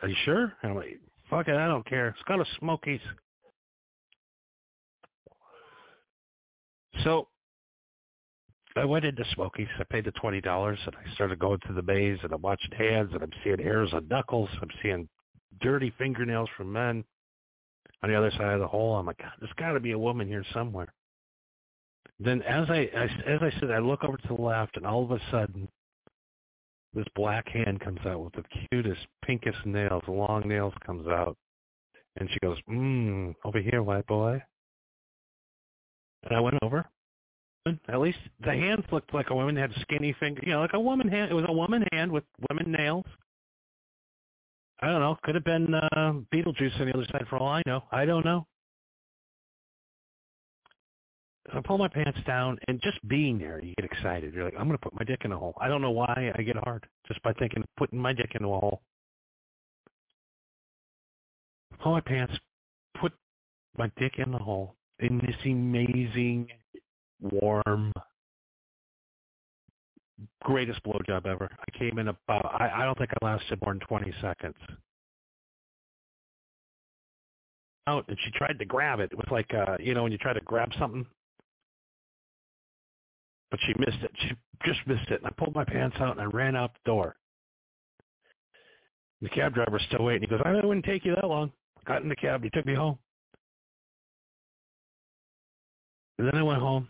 are 0.02 0.08
you 0.08 0.16
sure? 0.24 0.52
And 0.62 0.72
I'm 0.72 0.76
like, 0.76 0.98
fuck 1.28 1.48
it, 1.48 1.56
I 1.56 1.66
don't 1.66 1.86
care. 1.86 2.08
It's 2.08 2.22
got 2.26 2.40
a 2.40 2.44
Smokies. 2.58 3.00
So 7.02 7.28
I 8.76 8.84
went 8.84 9.04
into 9.04 9.24
Smokies. 9.34 9.68
I 9.78 9.84
paid 9.84 10.04
the 10.04 10.12
twenty 10.12 10.40
dollars, 10.40 10.78
and 10.84 10.94
I 10.96 11.14
started 11.14 11.38
going 11.38 11.60
through 11.60 11.76
the 11.76 11.82
maze, 11.82 12.18
and 12.22 12.32
I'm 12.32 12.42
watching 12.42 12.72
hands, 12.72 13.10
and 13.12 13.22
I'm 13.22 13.30
seeing 13.42 13.58
hairs 13.58 13.90
on 13.92 14.08
knuckles. 14.08 14.48
I'm 14.60 14.70
seeing 14.82 15.08
dirty 15.60 15.92
fingernails 15.96 16.48
from 16.56 16.72
men 16.72 17.04
on 18.02 18.10
the 18.10 18.16
other 18.16 18.32
side 18.32 18.54
of 18.54 18.60
the 18.60 18.66
hole. 18.66 18.96
I'm 18.96 19.06
like, 19.06 19.18
God, 19.18 19.32
there's 19.40 19.52
got 19.56 19.72
to 19.72 19.80
be 19.80 19.92
a 19.92 19.98
woman 19.98 20.26
here 20.26 20.44
somewhere. 20.52 20.92
Then, 22.18 22.42
as 22.42 22.68
I 22.68 22.88
as, 22.94 23.10
as 23.26 23.40
I 23.42 23.60
said, 23.60 23.70
I 23.70 23.78
look 23.78 24.02
over 24.02 24.16
to 24.16 24.28
the 24.28 24.42
left, 24.42 24.76
and 24.76 24.86
all 24.86 25.04
of 25.04 25.10
a 25.12 25.20
sudden, 25.30 25.68
this 26.94 27.06
black 27.14 27.48
hand 27.48 27.80
comes 27.80 28.00
out 28.04 28.24
with 28.24 28.34
the 28.34 28.44
cutest, 28.70 29.06
pinkest 29.24 29.64
nails, 29.64 30.02
long 30.08 30.48
nails 30.48 30.74
comes 30.84 31.06
out, 31.06 31.36
and 32.16 32.28
she 32.32 32.38
goes, 32.40 32.58
"Mmm, 32.68 33.34
over 33.44 33.60
here, 33.60 33.82
white 33.82 34.06
boy." 34.06 34.42
And 36.24 36.36
I 36.36 36.40
went 36.40 36.58
over. 36.62 36.88
At 37.66 38.00
least 38.00 38.18
the 38.44 38.52
hands 38.52 38.84
looked 38.92 39.14
like 39.14 39.30
a 39.30 39.34
woman 39.34 39.56
had 39.56 39.72
skinny 39.80 40.14
fingers, 40.20 40.44
you 40.46 40.52
know, 40.52 40.60
like 40.60 40.74
a 40.74 40.80
woman 40.80 41.08
hand. 41.08 41.30
It 41.30 41.34
was 41.34 41.46
a 41.48 41.52
woman 41.52 41.84
hand 41.92 42.12
with 42.12 42.24
women 42.50 42.70
nails. 42.70 43.06
I 44.80 44.88
don't 44.88 45.00
know. 45.00 45.16
Could 45.22 45.34
have 45.34 45.44
been 45.44 45.72
uh, 45.74 46.12
Beetlejuice 46.32 46.78
on 46.78 46.88
the 46.88 46.94
other 46.94 47.06
side 47.10 47.24
for 47.30 47.38
all 47.38 47.48
I 47.48 47.62
know. 47.66 47.84
I 47.90 48.04
don't 48.04 48.24
know. 48.24 48.46
I 51.52 51.60
pull 51.60 51.78
my 51.78 51.88
pants 51.88 52.18
down, 52.26 52.58
and 52.68 52.80
just 52.82 52.98
being 53.06 53.38
there, 53.38 53.62
you 53.62 53.74
get 53.76 53.84
excited. 53.84 54.34
You're 54.34 54.44
like, 54.44 54.54
I'm 54.58 54.66
going 54.66 54.78
to 54.78 54.82
put 54.82 54.94
my 54.94 55.04
dick 55.04 55.20
in 55.24 55.32
a 55.32 55.38
hole. 55.38 55.54
I 55.60 55.68
don't 55.68 55.82
know 55.82 55.90
why 55.90 56.32
I 56.34 56.42
get 56.42 56.56
hard 56.56 56.86
just 57.06 57.22
by 57.22 57.32
thinking 57.34 57.60
of 57.60 57.68
putting 57.76 57.98
my 57.98 58.12
dick 58.12 58.32
in 58.38 58.44
a 58.44 58.48
hole. 58.48 58.82
Pull 61.82 61.92
my 61.92 62.00
pants, 62.00 62.34
put 62.98 63.12
my 63.76 63.90
dick 63.98 64.14
in 64.18 64.32
the 64.32 64.38
hole, 64.38 64.74
in 65.00 65.18
this 65.18 65.36
amazing, 65.44 66.48
warm, 67.24 67.92
greatest 70.42 70.82
blowjob 70.84 71.26
ever. 71.26 71.48
I 71.58 71.78
came 71.78 71.98
in 71.98 72.08
about, 72.08 72.54
I, 72.60 72.70
I 72.76 72.84
don't 72.84 72.96
think 72.98 73.10
I 73.10 73.24
lasted 73.24 73.58
more 73.62 73.72
than 73.72 73.80
20 73.80 74.12
seconds. 74.20 74.54
Out, 77.86 78.04
and 78.08 78.16
she 78.24 78.30
tried 78.30 78.58
to 78.58 78.64
grab 78.64 79.00
it. 79.00 79.10
It 79.12 79.18
was 79.18 79.28
like, 79.30 79.52
uh, 79.52 79.76
you 79.78 79.94
know, 79.94 80.02
when 80.02 80.12
you 80.12 80.18
try 80.18 80.32
to 80.32 80.40
grab 80.40 80.70
something, 80.78 81.04
but 83.50 83.60
she 83.66 83.74
missed 83.78 84.02
it. 84.02 84.10
She 84.20 84.30
just 84.64 84.80
missed 84.86 85.10
it. 85.10 85.20
And 85.20 85.26
I 85.26 85.30
pulled 85.30 85.54
my 85.54 85.64
pants 85.64 85.96
out 86.00 86.12
and 86.12 86.20
I 86.20 86.24
ran 86.24 86.56
out 86.56 86.72
the 86.72 86.90
door. 86.90 87.16
The 89.20 89.28
cab 89.28 89.54
driver 89.54 89.72
was 89.72 89.82
still 89.88 90.04
waiting. 90.04 90.22
He 90.22 90.26
goes, 90.26 90.40
I 90.44 90.52
wouldn't 90.52 90.84
take 90.84 91.04
you 91.04 91.14
that 91.14 91.26
long. 91.26 91.52
Got 91.86 92.02
in 92.02 92.08
the 92.08 92.16
cab. 92.16 92.42
He 92.42 92.50
took 92.50 92.66
me 92.66 92.74
home. 92.74 92.98
And 96.18 96.26
then 96.26 96.36
I 96.36 96.42
went 96.42 96.60
home 96.60 96.88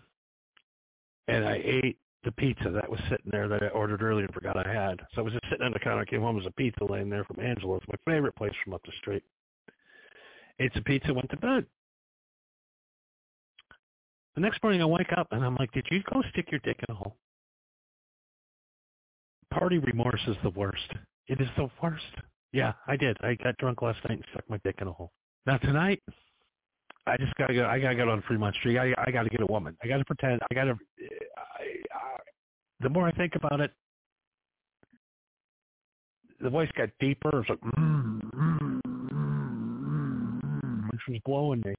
and 1.29 1.45
I 1.45 1.61
ate 1.65 1.99
the 2.25 2.33
pizza 2.33 2.71
that 2.71 2.91
was 2.91 3.01
sitting 3.11 3.31
there 3.31 3.49
that 3.49 3.63
I 3.63 3.69
ordered 3.69 4.03
earlier 4.03 4.25
and 4.25 4.35
forgot 4.35 4.57
I 4.57 4.73
had. 4.73 5.01
So 5.15 5.21
I 5.21 5.25
was 5.25 5.33
just 5.33 5.45
sitting 5.51 5.65
on 5.65 5.73
the 5.73 5.79
counter. 5.79 6.01
I 6.01 6.05
came 6.05 6.21
home. 6.21 6.37
There's 6.37 6.47
a 6.47 6.53
pizza 6.53 6.85
laying 6.85 7.11
there 7.11 7.25
from 7.25 7.41
Angela's, 7.41 7.83
my 7.89 8.13
favorite 8.13 8.35
place 8.37 8.53
from 8.65 8.75
up 8.75 8.83
the 8.85 8.93
street. 9.01 9.23
Ate 10.61 10.73
some 10.75 10.85
pizza, 10.85 11.13
went 11.13 11.31
to 11.31 11.37
bed. 11.37 11.67
The 14.35 14.41
next 14.41 14.63
morning 14.63 14.83
I 14.83 14.87
wake 14.87 15.13
up 15.17 15.29
and 15.31 15.45
I'm 15.45 15.57
like, 15.57 15.71
did 15.73 15.87
you 15.91 16.03
go 16.13 16.23
stick 16.33 16.51
your 16.51 16.61
dick 16.65 16.79
in 16.89 16.95
a 16.95 16.97
hole? 16.97 17.17
Party 19.51 19.79
remorse 19.79 20.21
is 20.27 20.37
the 20.43 20.51
worst. 20.51 20.91
It 21.29 21.41
is 21.41 21.49
the 21.57 21.71
worst. 21.83 22.03
Yeah, 22.53 22.73
I 22.87 22.97
did. 22.97 23.17
I 23.21 23.35
got 23.35 23.57
drunk 23.59 23.83
last 23.83 23.99
night 24.09 24.19
and 24.19 24.25
stuck 24.33 24.49
my 24.49 24.59
dick 24.65 24.77
in 24.81 24.89
a 24.89 24.93
hole. 24.93 25.13
Now 25.47 25.59
tonight, 25.59 26.03
I 27.07 27.17
just 27.19 27.35
gotta 27.35 27.53
go. 27.55 27.67
I 27.67 27.79
gotta 27.79 27.95
get 27.95 28.09
on 28.09 28.23
Fremont 28.23 28.55
Street. 28.57 28.79
I, 28.79 28.95
I 28.99 29.11
gotta 29.11 29.29
get 29.29 29.43
a 29.43 29.47
woman. 29.47 29.77
I 29.83 29.89
gotta 29.89 30.05
pretend. 30.05 30.41
I 30.51 30.55
gotta. 30.55 30.79
I, 31.37 31.63
I, 31.63 32.17
the 32.81 32.89
more 32.89 33.07
I 33.07 33.13
think 33.13 33.35
about 33.35 33.61
it, 33.61 33.73
the 36.41 36.49
voice 36.51 36.71
got 36.77 36.89
deeper. 37.01 37.41
It's 37.41 37.49
like, 37.49 37.61
mm, 37.61 38.21
mm, 38.21 38.81
mm, 38.87 40.41
mm, 40.43 40.93
which 40.93 41.01
was 41.09 41.19
blowing 41.27 41.63
me. 41.65 41.75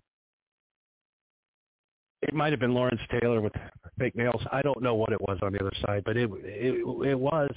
It 2.22 2.34
might 2.34 2.52
have 2.52 2.60
been 2.60 2.74
Lawrence 2.74 3.02
Taylor 3.20 3.42
with 3.42 3.54
fake 4.00 4.16
nails. 4.16 4.42
I 4.52 4.62
don't 4.62 4.82
know 4.82 4.96
what 4.96 5.12
it 5.12 5.22
was 5.22 5.38
on 5.42 5.54
the 5.54 5.60
other 5.60 5.74
side, 5.86 6.04
but 6.06 6.18
it 6.18 6.30
it 6.44 6.76
it 7.08 7.20
was. 7.20 7.52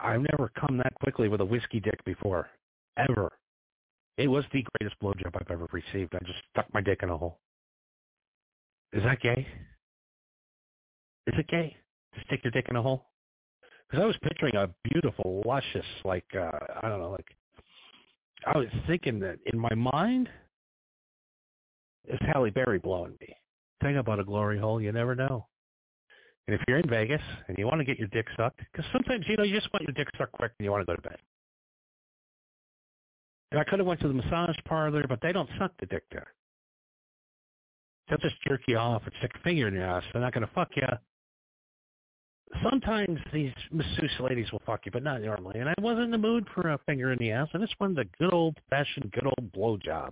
I've 0.00 0.22
never 0.32 0.50
come 0.58 0.78
that 0.78 0.94
quickly 0.94 1.28
with 1.28 1.40
a 1.40 1.44
whiskey 1.44 1.78
dick 1.78 2.02
before, 2.04 2.48
ever. 2.96 3.30
It 4.16 4.28
was 4.28 4.44
the 4.52 4.64
greatest 4.74 5.00
blowjob 5.00 5.34
I've 5.34 5.50
ever 5.50 5.66
received. 5.72 6.14
I 6.14 6.18
just 6.26 6.38
stuck 6.50 6.66
my 6.74 6.80
dick 6.80 7.00
in 7.02 7.10
a 7.10 7.16
hole. 7.16 7.38
Is 8.92 9.02
that 9.04 9.20
gay? 9.20 9.46
Is 11.26 11.34
it 11.38 11.48
gay 11.48 11.76
to 12.14 12.20
stick 12.26 12.40
your 12.42 12.50
dick 12.50 12.66
in 12.68 12.76
a 12.76 12.82
hole? 12.82 13.06
Because 13.88 14.02
I 14.02 14.06
was 14.06 14.16
picturing 14.22 14.56
a 14.56 14.68
beautiful, 14.84 15.42
luscious, 15.46 15.86
like 16.04 16.26
uh, 16.34 16.50
I 16.82 16.88
don't 16.88 17.00
know, 17.00 17.10
like 17.10 17.36
I 18.46 18.56
was 18.56 18.68
thinking 18.86 19.18
that 19.20 19.38
in 19.52 19.58
my 19.58 19.74
mind, 19.74 20.28
it's 22.04 22.22
Halle 22.32 22.50
Berry 22.50 22.78
blowing 22.78 23.16
me. 23.20 23.36
Thing 23.82 23.96
about 23.96 24.20
a 24.20 24.24
glory 24.24 24.58
hole, 24.58 24.80
you 24.80 24.92
never 24.92 25.14
know. 25.14 25.46
And 26.46 26.54
if 26.54 26.60
you're 26.66 26.78
in 26.78 26.88
Vegas 26.88 27.22
and 27.48 27.56
you 27.58 27.66
want 27.66 27.78
to 27.78 27.84
get 27.84 27.98
your 27.98 28.08
dick 28.08 28.26
sucked, 28.36 28.60
because 28.72 28.90
sometimes 28.92 29.24
you 29.28 29.36
know 29.36 29.44
you 29.44 29.54
just 29.54 29.72
want 29.72 29.84
your 29.86 29.94
dick 29.94 30.08
sucked 30.18 30.32
quick 30.32 30.52
and 30.58 30.64
you 30.64 30.70
want 30.70 30.82
to 30.82 30.86
go 30.86 30.96
to 30.96 31.02
bed. 31.02 31.18
And 33.50 33.60
I 33.60 33.64
could 33.64 33.78
have 33.78 33.86
went 33.86 34.00
to 34.00 34.08
the 34.08 34.14
massage 34.14 34.56
parlor, 34.64 35.04
but 35.08 35.20
they 35.20 35.32
don't 35.32 35.50
suck 35.58 35.72
the 35.80 35.86
dick 35.86 36.04
there. 36.12 36.28
They'll 38.08 38.18
just 38.18 38.40
jerk 38.46 38.62
you 38.66 38.76
off 38.76 39.02
and 39.04 39.12
stick 39.18 39.32
a 39.34 39.42
finger 39.42 39.68
in 39.68 39.74
your 39.74 39.84
ass. 39.84 40.04
They're 40.12 40.22
not 40.22 40.34
going 40.34 40.46
to 40.46 40.52
fuck 40.54 40.70
you. 40.76 40.86
Sometimes 42.62 43.18
these 43.32 43.52
masseuse 43.70 44.10
ladies 44.18 44.50
will 44.50 44.62
fuck 44.66 44.84
you, 44.84 44.92
but 44.92 45.04
not 45.04 45.22
normally. 45.22 45.60
And 45.60 45.68
I 45.68 45.74
wasn't 45.80 46.06
in 46.06 46.10
the 46.10 46.18
mood 46.18 46.46
for 46.54 46.68
a 46.68 46.78
finger 46.86 47.12
in 47.12 47.18
the 47.18 47.30
ass. 47.30 47.48
I 47.54 47.58
just 47.58 47.78
wanted 47.78 47.98
a 47.98 48.04
good 48.18 48.34
old-fashioned, 48.34 49.12
good 49.12 49.26
old 49.26 49.52
blowjob. 49.52 50.10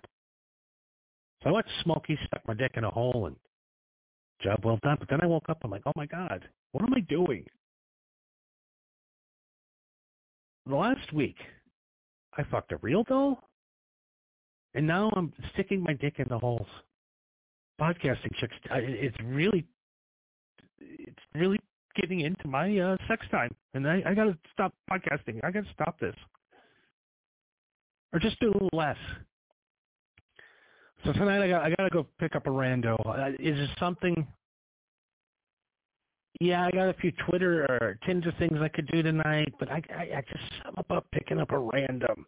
So 1.42 1.50
I 1.50 1.52
went 1.52 1.66
to 1.66 1.82
Smoky, 1.82 2.18
stuck 2.26 2.46
my 2.46 2.54
dick 2.54 2.72
in 2.76 2.84
a 2.84 2.90
hole, 2.90 3.26
and 3.26 3.36
job 4.40 4.60
well 4.64 4.78
done. 4.82 4.96
But 5.00 5.08
then 5.08 5.20
I 5.22 5.26
woke 5.26 5.48
up, 5.48 5.58
I'm 5.64 5.70
like, 5.70 5.82
oh 5.86 5.92
my 5.96 6.06
God, 6.06 6.48
what 6.72 6.84
am 6.84 6.94
I 6.94 7.00
doing? 7.00 7.44
The 10.66 10.76
last 10.76 11.12
week, 11.12 11.36
I 12.36 12.44
fucked 12.50 12.72
a 12.72 12.76
real 12.78 13.04
doll, 13.04 13.48
and 14.74 14.86
now 14.86 15.10
I'm 15.16 15.32
sticking 15.54 15.82
my 15.82 15.94
dick 15.94 16.14
in 16.18 16.26
the 16.28 16.38
holes. 16.38 16.66
Podcasting 17.80 18.34
chicks, 18.40 18.54
it's 18.70 19.16
really, 19.24 19.64
it's 20.78 21.22
really 21.34 21.58
getting 21.96 22.20
into 22.20 22.46
my 22.48 22.78
uh, 22.78 22.96
sex 23.08 23.26
time, 23.30 23.50
and 23.74 23.88
I, 23.88 24.02
I 24.06 24.14
got 24.14 24.24
to 24.24 24.38
stop 24.52 24.74
podcasting. 24.90 25.40
I 25.44 25.50
got 25.50 25.64
to 25.64 25.72
stop 25.72 25.98
this. 26.00 26.14
or 28.12 28.18
just 28.18 28.38
do 28.40 28.50
a 28.50 28.52
little 28.52 28.70
less. 28.72 28.96
So 31.04 31.12
tonight 31.12 31.42
I 31.42 31.48
got 31.48 31.62
I 31.62 31.70
got 31.70 31.84
to 31.84 31.90
go 31.90 32.06
pick 32.18 32.34
up 32.34 32.46
a 32.46 32.50
rando. 32.50 32.94
Uh, 33.06 33.30
is 33.38 33.58
it 33.58 33.70
something? 33.78 34.26
Yeah, 36.40 36.66
I 36.66 36.70
got 36.70 36.88
a 36.88 36.94
few 36.94 37.10
Twitter 37.28 37.64
or 37.64 37.98
Tinder 38.06 38.32
things 38.38 38.58
I 38.60 38.68
could 38.68 38.86
do 38.88 39.02
tonight, 39.02 39.52
but 39.58 39.70
I 39.70 39.82
I, 39.92 40.02
I 40.02 40.22
just 40.30 40.44
something 40.62 40.84
about 40.88 41.06
picking 41.10 41.40
up 41.40 41.50
a 41.50 41.58
random 41.58 42.26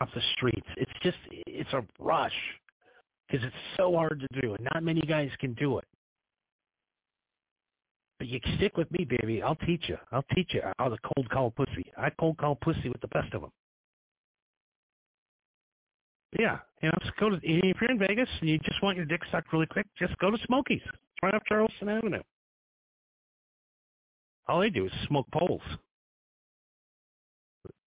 off 0.00 0.08
the 0.14 0.22
streets. 0.36 0.66
It's 0.76 0.92
just 1.02 1.18
it's 1.30 1.72
a 1.74 1.84
rush 1.98 2.32
because 3.28 3.44
it's 3.44 3.56
so 3.76 3.94
hard 3.94 4.20
to 4.20 4.40
do, 4.40 4.54
and 4.54 4.66
not 4.72 4.82
many 4.82 5.02
guys 5.02 5.30
can 5.38 5.52
do 5.54 5.78
it. 5.78 5.84
But 8.18 8.28
you 8.28 8.40
stick 8.56 8.76
with 8.76 8.90
me, 8.90 9.04
baby. 9.04 9.42
I'll 9.42 9.54
teach 9.54 9.88
you. 9.88 9.96
I'll 10.12 10.24
teach 10.34 10.52
you 10.54 10.62
how 10.78 10.88
to 10.88 10.96
cold 11.14 11.28
call 11.30 11.50
pussy. 11.50 11.92
I 11.96 12.10
cold 12.10 12.38
call 12.38 12.54
pussy 12.54 12.88
with 12.88 13.00
the 13.00 13.08
best 13.08 13.32
of 13.34 13.42
them. 13.42 13.52
Yeah, 16.38 16.58
you 16.82 16.88
know, 16.88 16.98
just 17.02 17.16
go 17.16 17.28
to 17.28 17.36
if 17.42 17.76
you're 17.80 17.90
in 17.90 17.98
Vegas 17.98 18.28
and 18.40 18.48
you 18.48 18.58
just 18.58 18.82
want 18.82 18.96
your 18.96 19.06
dick 19.06 19.20
sucked 19.30 19.52
really 19.52 19.66
quick, 19.66 19.86
just 19.98 20.16
go 20.18 20.30
to 20.30 20.38
Smokies. 20.46 20.82
It's 20.84 21.22
right 21.22 21.34
off 21.34 21.42
Charleston 21.48 21.88
Avenue. 21.88 22.22
All 24.48 24.60
they 24.60 24.70
do 24.70 24.86
is 24.86 24.92
smoke 25.06 25.26
poles. 25.32 25.62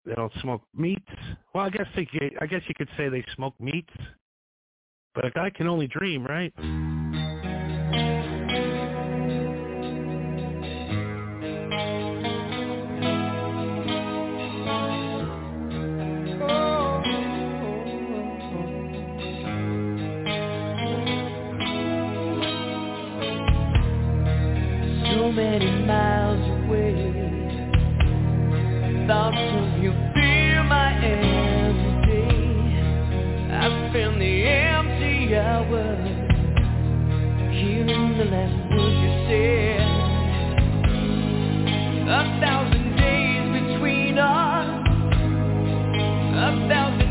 They 0.05 0.14
don't 0.14 0.32
smoke 0.40 0.62
meats. 0.74 1.01
Well, 1.55 1.64
I 1.64 1.70
guess 1.70 1.86
they, 1.95 2.07
I 2.40 2.47
guess 2.47 2.62
you 2.66 2.74
could 2.76 2.88
say 2.97 3.09
they 3.09 3.24
smoke 3.36 3.55
meats, 3.61 3.93
but 5.14 5.24
a 5.24 5.30
guy 5.30 5.51
can 5.51 5.68
only 5.68 5.86
dream, 5.86 6.24
right? 6.24 6.53
Many 25.35 25.70
miles 25.87 26.45
away. 26.66 26.95
Thoughts 29.07 29.37
of 29.39 29.83
you 29.83 29.93
fill 30.12 30.64
my 30.64 30.93
every 31.03 31.95
day. 32.07 32.37
I 33.51 33.89
spend 33.89 34.20
the 34.20 34.35
empty 34.45 35.35
hours 35.35 36.09
hearing 37.51 38.18
the 38.18 38.24
last 38.26 38.59
words 38.76 38.99
you 39.05 39.12
said. 39.28 39.89
A 42.09 42.22
thousand 42.43 42.97
days 42.97 43.47
between 43.62 44.18
us, 44.18 44.68
a 46.18 46.68
thousand 46.68 47.01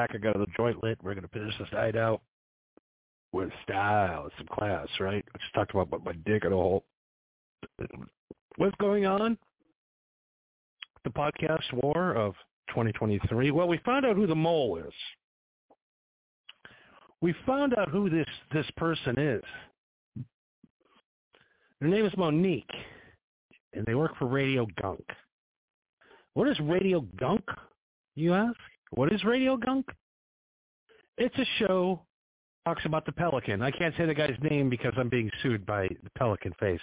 back. 0.00 0.14
I 0.14 0.18
got 0.18 0.38
the 0.38 0.46
joint 0.56 0.82
lit. 0.82 0.98
We're 1.02 1.14
gonna 1.14 1.28
finish 1.28 1.54
this 1.58 1.68
night 1.72 1.96
out 1.96 2.22
with 3.32 3.50
style, 3.64 4.28
some 4.38 4.46
class, 4.46 4.88
right? 4.98 5.24
I 5.34 5.38
just 5.38 5.54
talked 5.54 5.74
about 5.74 6.04
my 6.04 6.12
dick 6.24 6.44
in 6.44 6.52
a 6.52 6.56
hole. 6.56 6.84
What's 8.56 8.74
going 8.80 9.06
on? 9.06 9.36
The 11.04 11.10
podcast 11.10 11.72
war 11.82 12.14
of 12.14 12.34
2023. 12.68 13.50
Well, 13.50 13.68
we 13.68 13.78
found 13.84 14.06
out 14.06 14.16
who 14.16 14.26
the 14.26 14.34
mole 14.34 14.78
is. 14.78 14.92
We 17.20 17.34
found 17.46 17.74
out 17.76 17.90
who 17.90 18.08
this 18.08 18.26
this 18.52 18.66
person 18.76 19.18
is. 19.18 19.42
Her 21.80 21.88
name 21.88 22.06
is 22.06 22.12
Monique, 22.16 22.70
and 23.74 23.84
they 23.86 23.94
work 23.94 24.16
for 24.18 24.26
Radio 24.26 24.66
Gunk. 24.80 25.04
What 26.34 26.48
is 26.48 26.58
Radio 26.60 27.00
Gunk? 27.18 27.44
You 28.14 28.34
ask. 28.34 28.56
What 28.90 29.12
is 29.12 29.22
Radio 29.24 29.56
Gunk? 29.56 29.86
It's 31.18 31.36
a 31.38 31.44
show 31.58 32.02
talks 32.66 32.84
about 32.84 33.06
the 33.06 33.12
Pelican. 33.12 33.62
I 33.62 33.70
can't 33.70 33.94
say 33.96 34.06
the 34.06 34.14
guy's 34.14 34.36
name 34.42 34.68
because 34.68 34.92
I'm 34.96 35.08
being 35.08 35.30
sued 35.42 35.64
by 35.66 35.88
the 36.02 36.10
Pelican 36.18 36.52
face. 36.60 36.80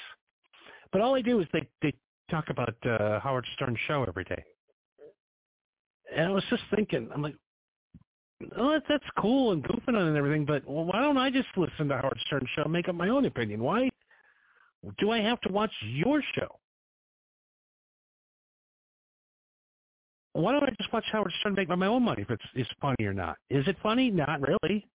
But 0.92 1.02
all 1.02 1.14
they 1.14 1.22
do 1.22 1.40
is 1.42 1.48
they 1.54 1.68
they 1.82 1.94
talk 2.32 2.50
about 2.50 2.76
uh, 2.86 3.20
Howard 3.20 3.46
Stern's 3.56 3.78
show 3.88 4.04
every 4.08 4.24
day. 4.26 4.44
And 6.16 6.28
I 6.28 6.32
was 6.32 6.44
just 6.50 6.64
thinking, 6.76 7.10
I'm 7.14 7.22
like, 7.22 7.36
oh, 8.58 8.72
that- 8.72 8.84
that's 8.88 9.04
cool 9.20 9.52
and 9.52 9.64
goofing 9.64 9.90
on 9.90 10.08
and 10.08 10.18
everything, 10.18 10.46
but 10.46 10.66
why 10.66 11.02
don't 11.02 11.18
I 11.18 11.30
just 11.30 11.50
listen 11.58 11.90
to 11.90 11.98
Howard 11.98 12.20
Stern's 12.26 12.50
show 12.56 12.64
and 12.64 12.72
make 12.72 12.88
up 12.88 12.96
my 12.96 13.10
own 13.10 13.26
opinion? 13.26 13.62
Why 13.62 13.90
do 15.00 15.12
I 15.12 15.20
have 15.20 15.42
to 15.42 15.52
watch 15.52 15.72
your 15.82 16.22
show? 16.36 16.60
Why 20.38 20.52
don't 20.52 20.64
I 20.64 20.70
just 20.80 20.94
watch 20.94 21.06
Howard 21.12 21.34
Stern 21.40 21.56
make 21.56 21.68
my 21.70 21.88
own 21.88 22.04
money 22.04 22.22
if 22.22 22.30
it's, 22.30 22.44
it's 22.54 22.70
funny 22.80 23.06
or 23.06 23.14
not? 23.14 23.38
Is 23.50 23.68
it 23.68 23.76
funny? 23.82 24.12
Not 24.12 24.40
really. 24.42 24.86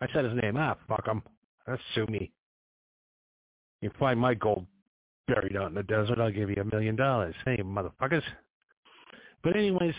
I 0.00 0.06
said 0.12 0.24
his 0.24 0.34
name. 0.40 0.56
Ah, 0.56 0.76
fuck 0.86 1.06
him. 1.06 1.22
That's 1.66 1.82
sue 1.94 2.06
me. 2.06 2.30
You 3.80 3.90
find 3.98 4.18
my 4.18 4.34
gold 4.34 4.66
buried 5.28 5.56
out 5.56 5.68
in 5.68 5.74
the 5.74 5.82
desert, 5.82 6.18
I'll 6.18 6.32
give 6.32 6.50
you 6.50 6.56
a 6.60 6.64
million 6.64 6.96
dollars. 6.96 7.34
Hey, 7.44 7.58
motherfuckers. 7.58 8.22
But 9.44 9.56
anyways, 9.56 9.94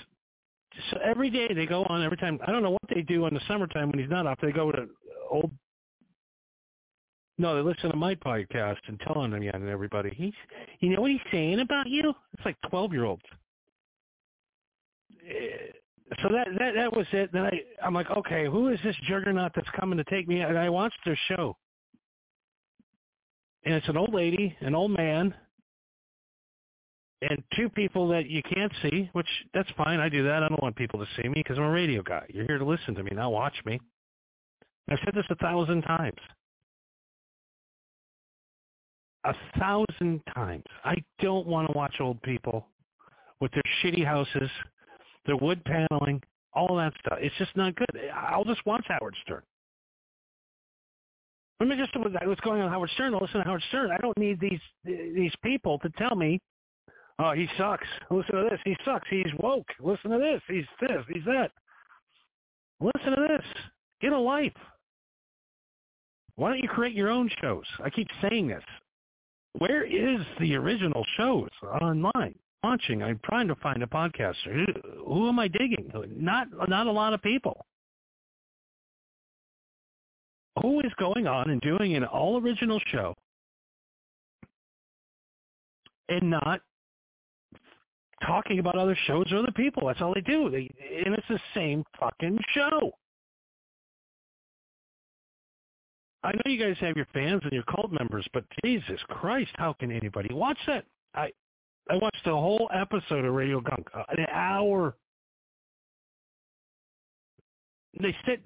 so 0.91 0.97
every 1.03 1.29
day 1.29 1.53
they 1.53 1.65
go 1.65 1.83
on 1.85 2.03
every 2.03 2.17
time. 2.17 2.39
I 2.45 2.51
don't 2.51 2.63
know 2.63 2.71
what 2.71 2.81
they 2.93 3.01
do 3.01 3.25
in 3.27 3.33
the 3.33 3.41
summertime 3.47 3.89
when 3.91 3.99
he's 3.99 4.09
not 4.09 4.27
off. 4.27 4.39
They 4.41 4.51
go 4.51 4.71
to 4.71 4.87
old. 5.29 5.51
No, 7.37 7.55
they 7.55 7.61
listen 7.61 7.89
to 7.91 7.95
my 7.95 8.15
podcast 8.15 8.79
and 8.87 8.99
tell 8.99 9.17
on 9.17 9.33
him 9.33 9.43
yeah, 9.43 9.51
and 9.53 9.69
everybody. 9.69 10.13
He's, 10.13 10.33
you 10.81 10.89
know 10.89 11.01
what 11.01 11.11
he's 11.11 11.21
saying 11.31 11.61
about 11.61 11.87
you? 11.87 12.13
It's 12.33 12.45
like 12.45 12.57
twelve 12.69 12.91
year 12.91 13.05
olds. 13.05 13.23
So 16.21 16.29
that 16.29 16.47
that 16.57 16.73
that 16.75 16.95
was 16.95 17.05
it. 17.11 17.31
Then 17.31 17.43
I 17.43 17.61
I'm 17.83 17.93
like, 17.93 18.09
okay, 18.09 18.45
who 18.45 18.69
is 18.69 18.79
this 18.83 18.95
juggernaut 19.07 19.51
that's 19.55 19.69
coming 19.79 19.97
to 19.97 20.03
take 20.05 20.27
me? 20.27 20.41
And 20.41 20.57
I 20.57 20.69
watched 20.69 20.99
their 21.05 21.19
show, 21.27 21.55
and 23.63 23.73
it's 23.75 23.87
an 23.87 23.97
old 23.97 24.13
lady, 24.13 24.55
an 24.61 24.73
old 24.73 24.91
man, 24.91 25.33
and 27.21 27.43
two 27.55 27.69
people 27.69 28.07
that 28.09 28.27
you 28.29 28.41
can't 28.41 28.71
see, 28.81 29.09
which 29.13 29.27
that's 29.53 29.69
fine. 29.77 29.99
I 29.99 30.09
do 30.09 30.23
that. 30.23 30.41
I 30.43 30.49
don't 30.49 30.61
want 30.63 30.75
people 30.75 30.99
to 30.99 31.05
see 31.21 31.27
me 31.27 31.35
because 31.35 31.57
I'm 31.57 31.65
a 31.65 31.71
radio 31.71 32.01
guy. 32.01 32.25
You're 32.29 32.45
here 32.45 32.57
to 32.57 32.65
listen 32.65 32.95
to 32.95 33.03
me, 33.03 33.11
not 33.13 33.31
watch 33.31 33.55
me. 33.65 33.79
I've 34.89 34.99
said 35.05 35.13
this 35.13 35.25
a 35.29 35.35
thousand 35.35 35.83
times. 35.83 36.17
A 39.25 39.33
thousand 39.59 40.21
times. 40.33 40.63
I 40.83 40.95
don't 41.21 41.45
want 41.45 41.67
to 41.67 41.77
watch 41.77 41.95
old 41.99 42.21
people 42.23 42.65
with 43.41 43.51
their 43.51 43.63
shitty 43.83 44.03
houses, 44.05 44.49
their 45.29 45.37
wood 45.37 45.63
paneling, 45.63 46.21
all 46.53 46.75
that 46.77 46.93
stuff. 46.99 47.19
It's 47.21 47.35
just 47.37 47.55
not 47.55 47.75
good. 47.75 47.87
I'll 48.13 48.43
just 48.43 48.65
watch 48.65 48.85
Howard 48.87 49.15
Stern. 49.23 49.43
Let 51.59 51.69
me 51.69 51.75
just 51.75 51.95
what's 51.95 52.41
going 52.41 52.61
on 52.61 52.65
with 52.65 52.73
Howard 52.73 52.89
Stern. 52.95 53.13
I'll 53.13 53.21
listen 53.21 53.39
to 53.39 53.45
Howard 53.45 53.63
Stern. 53.67 53.91
I 53.91 53.97
don't 53.97 54.17
need 54.17 54.39
these 54.39 54.59
these 54.83 55.33
people 55.43 55.77
to 55.79 55.89
tell 55.97 56.15
me 56.15 56.39
Oh, 57.19 57.33
he 57.33 57.49
sucks. 57.57 57.87
Listen 58.09 58.35
to 58.35 58.47
this. 58.49 58.59
He 58.63 58.77
sucks. 58.85 59.07
He's 59.09 59.27
woke. 59.39 59.67
Listen 59.81 60.11
to 60.11 60.17
this. 60.17 60.41
He's 60.47 60.65
this. 60.79 61.03
He's 61.13 61.25
that. 61.25 61.51
Listen 62.79 63.11
to 63.11 63.27
this. 63.27 63.45
Get 64.01 64.13
a 64.13 64.17
life. 64.17 64.53
Why 66.37 66.49
don't 66.49 66.63
you 66.63 66.69
create 66.69 66.95
your 66.95 67.09
own 67.09 67.29
shows? 67.41 67.65
I 67.83 67.89
keep 67.89 68.07
saying 68.21 68.47
this. 68.47 68.63
Where 69.57 69.83
is 69.83 70.25
the 70.39 70.55
original 70.55 71.05
shows 71.17 71.49
online? 71.81 72.35
Launching. 72.63 73.01
I'm 73.01 73.19
trying 73.23 73.47
to 73.47 73.55
find 73.55 73.81
a 73.83 73.87
podcaster. 73.87 74.53
Who, 74.53 74.65
who 75.05 75.29
am 75.29 75.39
I 75.39 75.47
digging? 75.47 75.91
Not 76.15 76.47
not 76.67 76.87
a 76.87 76.91
lot 76.91 77.13
of 77.13 77.21
people. 77.21 77.65
Who 80.61 80.81
is 80.81 80.91
going 80.99 81.25
on 81.25 81.49
and 81.49 81.61
doing 81.61 81.95
an 81.95 82.03
all 82.03 82.41
original 82.41 82.81
show 82.91 83.15
and 86.09 86.29
not 86.29 86.61
talking 88.25 88.59
about 88.59 88.77
other 88.77 88.97
shows 89.07 89.31
or 89.31 89.37
other 89.37 89.51
people. 89.51 89.87
That's 89.87 90.01
all 90.01 90.13
they 90.13 90.21
do. 90.21 90.49
They, 90.49 90.69
and 91.05 91.15
it's 91.15 91.27
the 91.29 91.39
same 91.53 91.83
fucking 91.99 92.39
show. 92.53 92.91
I 96.23 96.33
know 96.33 96.41
you 96.51 96.59
guys 96.59 96.75
have 96.81 96.97
your 96.97 97.07
fans 97.13 97.41
and 97.43 97.53
your 97.53 97.63
cult 97.63 97.91
members, 97.91 98.27
but 98.33 98.43
Jesus 98.63 98.99
Christ, 99.07 99.51
how 99.55 99.73
can 99.79 99.91
anybody 99.91 100.33
watch 100.33 100.57
that? 100.67 100.83
I 101.15 101.31
I 101.89 101.95
watched 101.95 102.23
the 102.23 102.31
whole 102.31 102.69
episode 102.73 103.25
of 103.25 103.33
Radio 103.33 103.59
Gunk, 103.61 103.87
uh, 103.93 104.03
an 104.09 104.25
hour. 104.31 104.95
They 107.99 108.15
said 108.25 108.39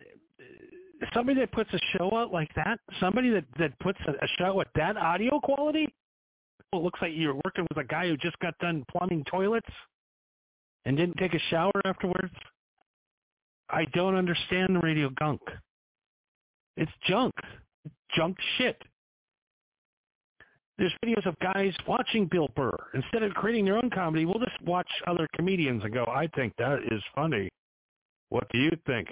somebody 1.13 1.41
that 1.41 1.51
puts 1.51 1.69
a 1.73 1.79
show 1.97 2.15
out 2.15 2.31
like 2.31 2.49
that, 2.55 2.79
somebody 2.99 3.29
that 3.31 3.45
that 3.59 3.77
puts 3.79 3.99
a, 4.07 4.11
a 4.11 4.27
show 4.37 4.61
at 4.61 4.67
that 4.75 4.95
audio 4.97 5.39
quality, 5.39 5.87
well, 6.71 6.81
it 6.81 6.85
looks 6.85 7.01
like 7.01 7.11
you're 7.13 7.39
working 7.45 7.67
with 7.69 7.77
a 7.77 7.87
guy 7.87 8.07
who 8.07 8.17
just 8.17 8.39
got 8.39 8.57
done 8.57 8.83
plumbing 8.89 9.23
toilets 9.29 9.69
and 10.85 10.97
didn't 10.97 11.17
take 11.17 11.35
a 11.35 11.39
shower 11.51 11.71
afterwards. 11.85 12.33
I 13.69 13.85
don't 13.93 14.15
understand 14.15 14.75
the 14.75 14.79
radio 14.79 15.09
gunk. 15.19 15.41
It's 16.75 16.91
junk. 17.07 17.33
Junk 18.15 18.37
shit. 18.57 18.81
There's 20.77 20.93
videos 21.05 21.25
of 21.27 21.35
guys 21.39 21.73
watching 21.87 22.25
Bill 22.25 22.49
Burr. 22.55 22.75
Instead 22.93 23.23
of 23.23 23.33
creating 23.33 23.65
their 23.65 23.77
own 23.77 23.89
comedy, 23.93 24.25
we'll 24.25 24.43
just 24.43 24.59
watch 24.63 24.89
other 25.07 25.27
comedians 25.35 25.83
and 25.83 25.93
go, 25.93 26.05
I 26.05 26.27
think 26.35 26.53
that 26.57 26.79
is 26.91 27.01
funny. 27.13 27.49
What 28.29 28.49
do 28.51 28.57
you 28.57 28.71
think? 28.87 29.07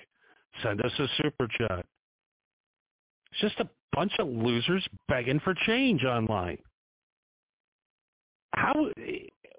Send 0.63 0.83
us 0.83 0.91
a 0.97 1.05
super 1.21 1.47
chat. 1.47 1.85
It's 3.31 3.41
just 3.41 3.59
a 3.59 3.69
bunch 3.93 4.11
of 4.19 4.27
losers 4.27 4.85
begging 5.07 5.39
for 5.39 5.53
change 5.65 6.03
online. 6.03 6.57
How 8.53 8.73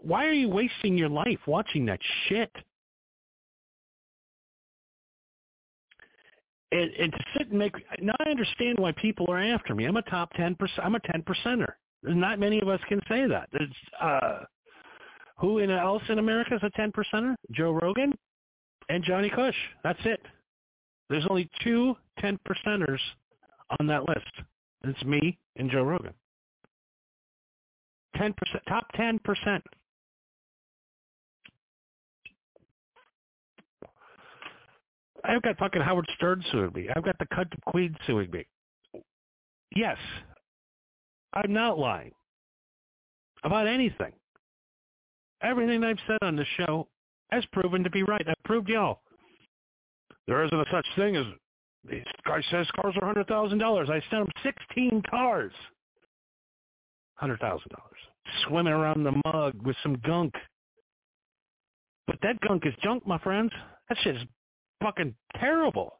why 0.02 0.26
are 0.26 0.32
you 0.32 0.48
wasting 0.48 0.98
your 0.98 1.08
life 1.08 1.38
watching 1.46 1.86
that 1.86 2.00
shit? 2.28 2.50
And, 6.72 6.90
and 6.98 7.12
to 7.12 7.18
sit 7.38 7.48
and 7.48 7.58
make 7.58 7.74
now 8.00 8.14
I 8.26 8.30
understand 8.30 8.78
why 8.78 8.92
people 8.92 9.30
are 9.30 9.38
after 9.38 9.74
me. 9.74 9.84
I'm 9.86 9.96
a 9.96 10.02
top 10.02 10.32
ten 10.34 10.54
percent. 10.56 10.80
I'm 10.84 10.94
a 10.94 11.00
ten 11.00 11.22
percenter. 11.22 11.72
Not 12.02 12.38
many 12.38 12.60
of 12.60 12.68
us 12.68 12.80
can 12.88 13.00
say 13.08 13.26
that. 13.28 13.48
There's 13.52 13.70
uh, 14.00 14.44
who 15.38 15.58
in 15.58 15.70
else 15.70 16.02
in 16.08 16.18
America 16.18 16.56
is 16.56 16.62
a 16.62 16.70
ten 16.70 16.92
percenter? 16.92 17.34
Joe 17.52 17.72
Rogan 17.72 18.12
and 18.88 19.04
Johnny 19.04 19.30
Cush. 19.30 19.56
That's 19.82 20.00
it. 20.04 20.20
There's 21.08 21.26
only 21.28 21.48
two 21.62 21.94
10 22.20 22.38
percenters 22.48 22.98
on 23.78 23.86
that 23.86 24.08
list. 24.08 24.30
It's 24.84 25.04
me 25.04 25.38
and 25.56 25.70
Joe 25.70 25.82
Rogan. 25.82 26.14
10%, 28.16 28.32
top 28.68 28.86
10%. 28.96 29.60
I've 35.24 35.42
got 35.42 35.56
fucking 35.58 35.82
Howard 35.82 36.08
Stern 36.16 36.42
suing 36.50 36.72
me. 36.74 36.88
I've 36.94 37.04
got 37.04 37.16
the 37.18 37.26
cunt 37.26 37.52
of 37.52 37.60
Queen 37.66 37.94
suing 38.06 38.30
me. 38.30 38.46
Yes, 39.74 39.96
I'm 41.34 41.52
not 41.52 41.78
lying 41.78 42.12
about 43.44 43.66
anything. 43.66 44.12
Everything 45.42 45.82
I've 45.82 45.98
said 46.06 46.18
on 46.22 46.36
the 46.36 46.46
show 46.56 46.86
has 47.30 47.44
proven 47.52 47.82
to 47.82 47.90
be 47.90 48.02
right. 48.02 48.24
I've 48.28 48.42
proved 48.44 48.68
y'all. 48.68 49.00
There 50.26 50.44
isn't 50.44 50.60
a 50.60 50.64
such 50.70 50.86
thing 50.96 51.16
as 51.16 51.26
this 51.84 52.04
guy 52.24 52.40
says 52.50 52.66
cars 52.80 52.94
are 53.00 53.06
hundred 53.06 53.26
thousand 53.26 53.58
dollars. 53.58 53.88
I 53.90 54.00
sent 54.10 54.22
him 54.22 54.32
sixteen 54.42 55.02
cars. 55.10 55.52
Hundred 57.14 57.40
thousand 57.40 57.70
dollars. 57.70 57.98
Swimming 58.46 58.72
around 58.72 59.02
the 59.02 59.20
mug 59.24 59.54
with 59.64 59.76
some 59.82 59.96
gunk. 60.04 60.34
But 62.06 62.16
that 62.22 62.40
gunk 62.40 62.66
is 62.66 62.74
junk, 62.82 63.06
my 63.06 63.18
friends. 63.18 63.50
That 63.88 63.98
shit 64.02 64.16
is 64.16 64.22
fucking 64.82 65.14
terrible. 65.38 65.98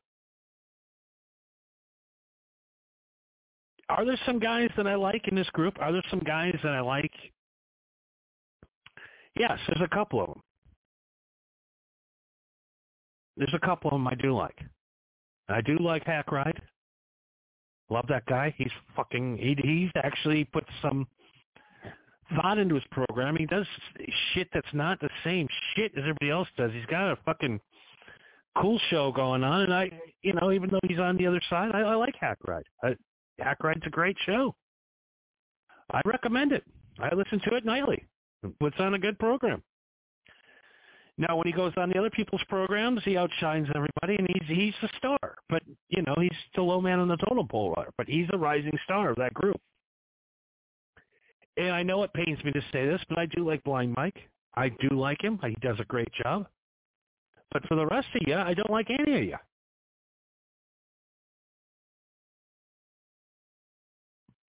Are 3.96 4.06
there 4.06 4.18
some 4.24 4.38
guys 4.38 4.70
that 4.76 4.86
I 4.86 4.94
like 4.94 5.28
in 5.28 5.34
this 5.34 5.48
group? 5.50 5.74
Are 5.78 5.92
there 5.92 6.02
some 6.10 6.20
guys 6.20 6.56
that 6.62 6.72
I 6.72 6.80
like? 6.80 7.12
Yes, 9.38 9.58
there's 9.66 9.82
a 9.84 9.94
couple 9.94 10.20
of 10.20 10.28
them. 10.28 10.42
There's 13.36 13.54
a 13.54 13.66
couple 13.66 13.90
of 13.90 13.94
them 13.94 14.08
I 14.08 14.14
do 14.14 14.34
like. 14.34 14.58
I 15.48 15.60
do 15.60 15.78
like 15.78 16.04
Hack 16.04 16.32
Ride. 16.32 16.60
Love 17.90 18.06
that 18.08 18.24
guy. 18.26 18.54
He's 18.56 18.70
fucking. 18.96 19.36
He 19.36 19.56
he's 19.62 19.90
actually 20.02 20.44
put 20.44 20.64
some 20.80 21.06
thought 22.36 22.56
into 22.56 22.74
his 22.76 22.84
program. 22.90 23.36
He 23.36 23.44
does 23.44 23.66
shit 24.32 24.48
that's 24.54 24.72
not 24.72 25.00
the 25.00 25.10
same 25.22 25.46
shit 25.74 25.92
as 25.96 26.00
everybody 26.00 26.30
else 26.30 26.48
does. 26.56 26.70
He's 26.72 26.86
got 26.86 27.12
a 27.12 27.18
fucking 27.26 27.60
cool 28.58 28.80
show 28.88 29.12
going 29.12 29.44
on, 29.44 29.62
and 29.62 29.74
I, 29.74 29.90
you 30.22 30.32
know, 30.34 30.52
even 30.52 30.70
though 30.70 30.80
he's 30.88 30.98
on 30.98 31.18
the 31.18 31.26
other 31.26 31.40
side, 31.50 31.72
I, 31.74 31.80
I 31.80 31.94
like 31.94 32.14
Hack 32.18 32.38
Ride. 32.46 32.64
I, 32.82 32.94
Hack 33.38 33.62
Ride's 33.62 33.86
a 33.86 33.90
great 33.90 34.16
show. 34.24 34.54
I 35.90 36.00
recommend 36.04 36.52
it. 36.52 36.64
I 36.98 37.14
listen 37.14 37.40
to 37.48 37.56
it 37.56 37.64
nightly. 37.64 38.04
Puts 38.60 38.76
on 38.78 38.94
a 38.94 38.98
good 38.98 39.18
program. 39.18 39.62
Now, 41.18 41.36
when 41.36 41.46
he 41.46 41.52
goes 41.52 41.72
on 41.76 41.90
the 41.90 41.98
other 41.98 42.10
people's 42.10 42.42
programs, 42.48 43.02
he 43.04 43.16
outshines 43.16 43.68
everybody, 43.74 44.16
and 44.16 44.28
he's 44.28 44.56
he's 44.56 44.74
a 44.82 44.96
star. 44.96 45.36
But 45.48 45.62
you 45.88 46.02
know, 46.02 46.14
he's 46.18 46.32
still 46.50 46.68
low 46.68 46.80
man 46.80 46.98
on 46.98 47.08
the 47.08 47.16
totem 47.16 47.46
pole, 47.46 47.76
but 47.98 48.08
he's 48.08 48.26
a 48.32 48.38
rising 48.38 48.76
star 48.84 49.10
of 49.10 49.16
that 49.16 49.34
group. 49.34 49.60
And 51.56 51.70
I 51.70 51.82
know 51.82 52.02
it 52.02 52.12
pains 52.14 52.42
me 52.44 52.50
to 52.52 52.62
say 52.72 52.86
this, 52.86 53.00
but 53.08 53.18
I 53.18 53.26
do 53.26 53.46
like 53.46 53.62
Blind 53.62 53.94
Mike. 53.94 54.18
I 54.54 54.70
do 54.70 54.88
like 54.96 55.22
him. 55.22 55.38
He 55.44 55.54
does 55.60 55.76
a 55.80 55.84
great 55.84 56.10
job. 56.12 56.46
But 57.52 57.66
for 57.68 57.76
the 57.76 57.86
rest 57.86 58.08
of 58.14 58.26
you, 58.26 58.34
I 58.34 58.54
don't 58.54 58.70
like 58.70 58.88
any 58.90 59.18
of 59.18 59.24
you. 59.24 59.36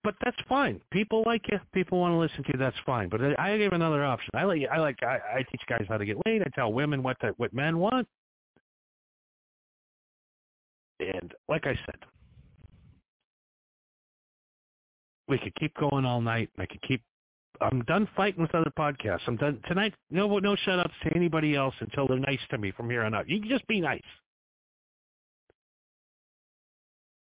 But 0.03 0.15
that's 0.23 0.37
fine. 0.49 0.81
People 0.91 1.23
like 1.25 1.43
you. 1.49 1.59
People 1.73 1.99
want 1.99 2.13
to 2.13 2.17
listen 2.17 2.43
to 2.43 2.49
you. 2.53 2.59
That's 2.59 2.75
fine. 2.85 3.07
But 3.09 3.21
I, 3.39 3.57
give 3.57 3.71
another 3.71 4.03
option. 4.03 4.29
I 4.33 4.43
like. 4.43 4.61
I 4.71 4.77
like. 4.79 5.01
I, 5.01 5.19
I 5.37 5.45
teach 5.49 5.61
guys 5.67 5.85
how 5.87 5.97
to 5.97 6.05
get 6.05 6.17
laid. 6.25 6.41
I 6.41 6.49
tell 6.53 6.73
women 6.73 7.01
what 7.01 7.17
the, 7.21 7.29
what 7.37 7.53
men 7.53 7.77
want. 7.79 8.07
And 10.99 11.33
like 11.47 11.65
I 11.65 11.77
said, 11.85 11.95
we 15.27 15.37
could 15.37 15.55
keep 15.55 15.75
going 15.75 16.05
all 16.05 16.21
night. 16.21 16.49
I 16.57 16.65
could 16.65 16.81
keep. 16.81 17.01
I'm 17.61 17.81
done 17.83 18.07
fighting 18.15 18.41
with 18.41 18.53
other 18.55 18.71
podcasts. 18.77 19.21
I'm 19.27 19.37
done 19.37 19.61
tonight. 19.67 19.93
No, 20.11 20.37
no 20.39 20.55
shout 20.55 20.79
outs 20.79 20.93
to 21.03 21.15
anybody 21.15 21.55
else 21.55 21.75
until 21.79 22.07
they're 22.07 22.17
nice 22.17 22.39
to 22.49 22.57
me 22.57 22.71
from 22.71 22.89
here 22.89 23.03
on 23.03 23.13
out. 23.13 23.29
You 23.29 23.39
can 23.39 23.49
just 23.49 23.65
be 23.67 23.79
nice. 23.79 24.01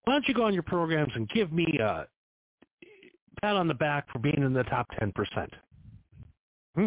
Why 0.04 0.14
don't 0.14 0.28
you 0.28 0.34
go 0.34 0.44
on 0.44 0.54
your 0.54 0.64
programs 0.64 1.12
and 1.16 1.30
give 1.30 1.52
me 1.52 1.80
a 1.82 2.08
pat 3.42 3.56
on 3.56 3.68
the 3.68 3.74
back 3.74 4.12
for 4.12 4.20
being 4.20 4.44
in 4.44 4.54
the 4.54 4.64
top 4.64 4.88
10%. 5.02 5.14
Hmm? 6.76 6.86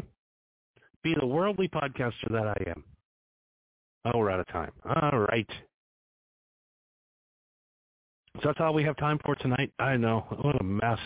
Be 1.03 1.15
the 1.19 1.27
worldly 1.27 1.69
podcaster 1.69 2.31
that 2.31 2.47
I 2.47 2.71
am. 2.71 2.85
Oh, 4.07 4.19
we're 4.19 4.31
out 4.31 4.41
of 4.41 4.49
time. 4.49 4.73
All 4.85 5.21
right. 5.21 5.49
So 8.37 8.43
that's 8.45 8.61
all 8.61 8.73
we 8.73 8.85
have 8.85 8.97
time 8.97 9.19
for 9.25 9.35
tonight. 9.35 9.73
I 9.79 9.97
know. 9.97 10.25
What 10.41 10.61
a 10.61 10.65
mess. 10.65 10.99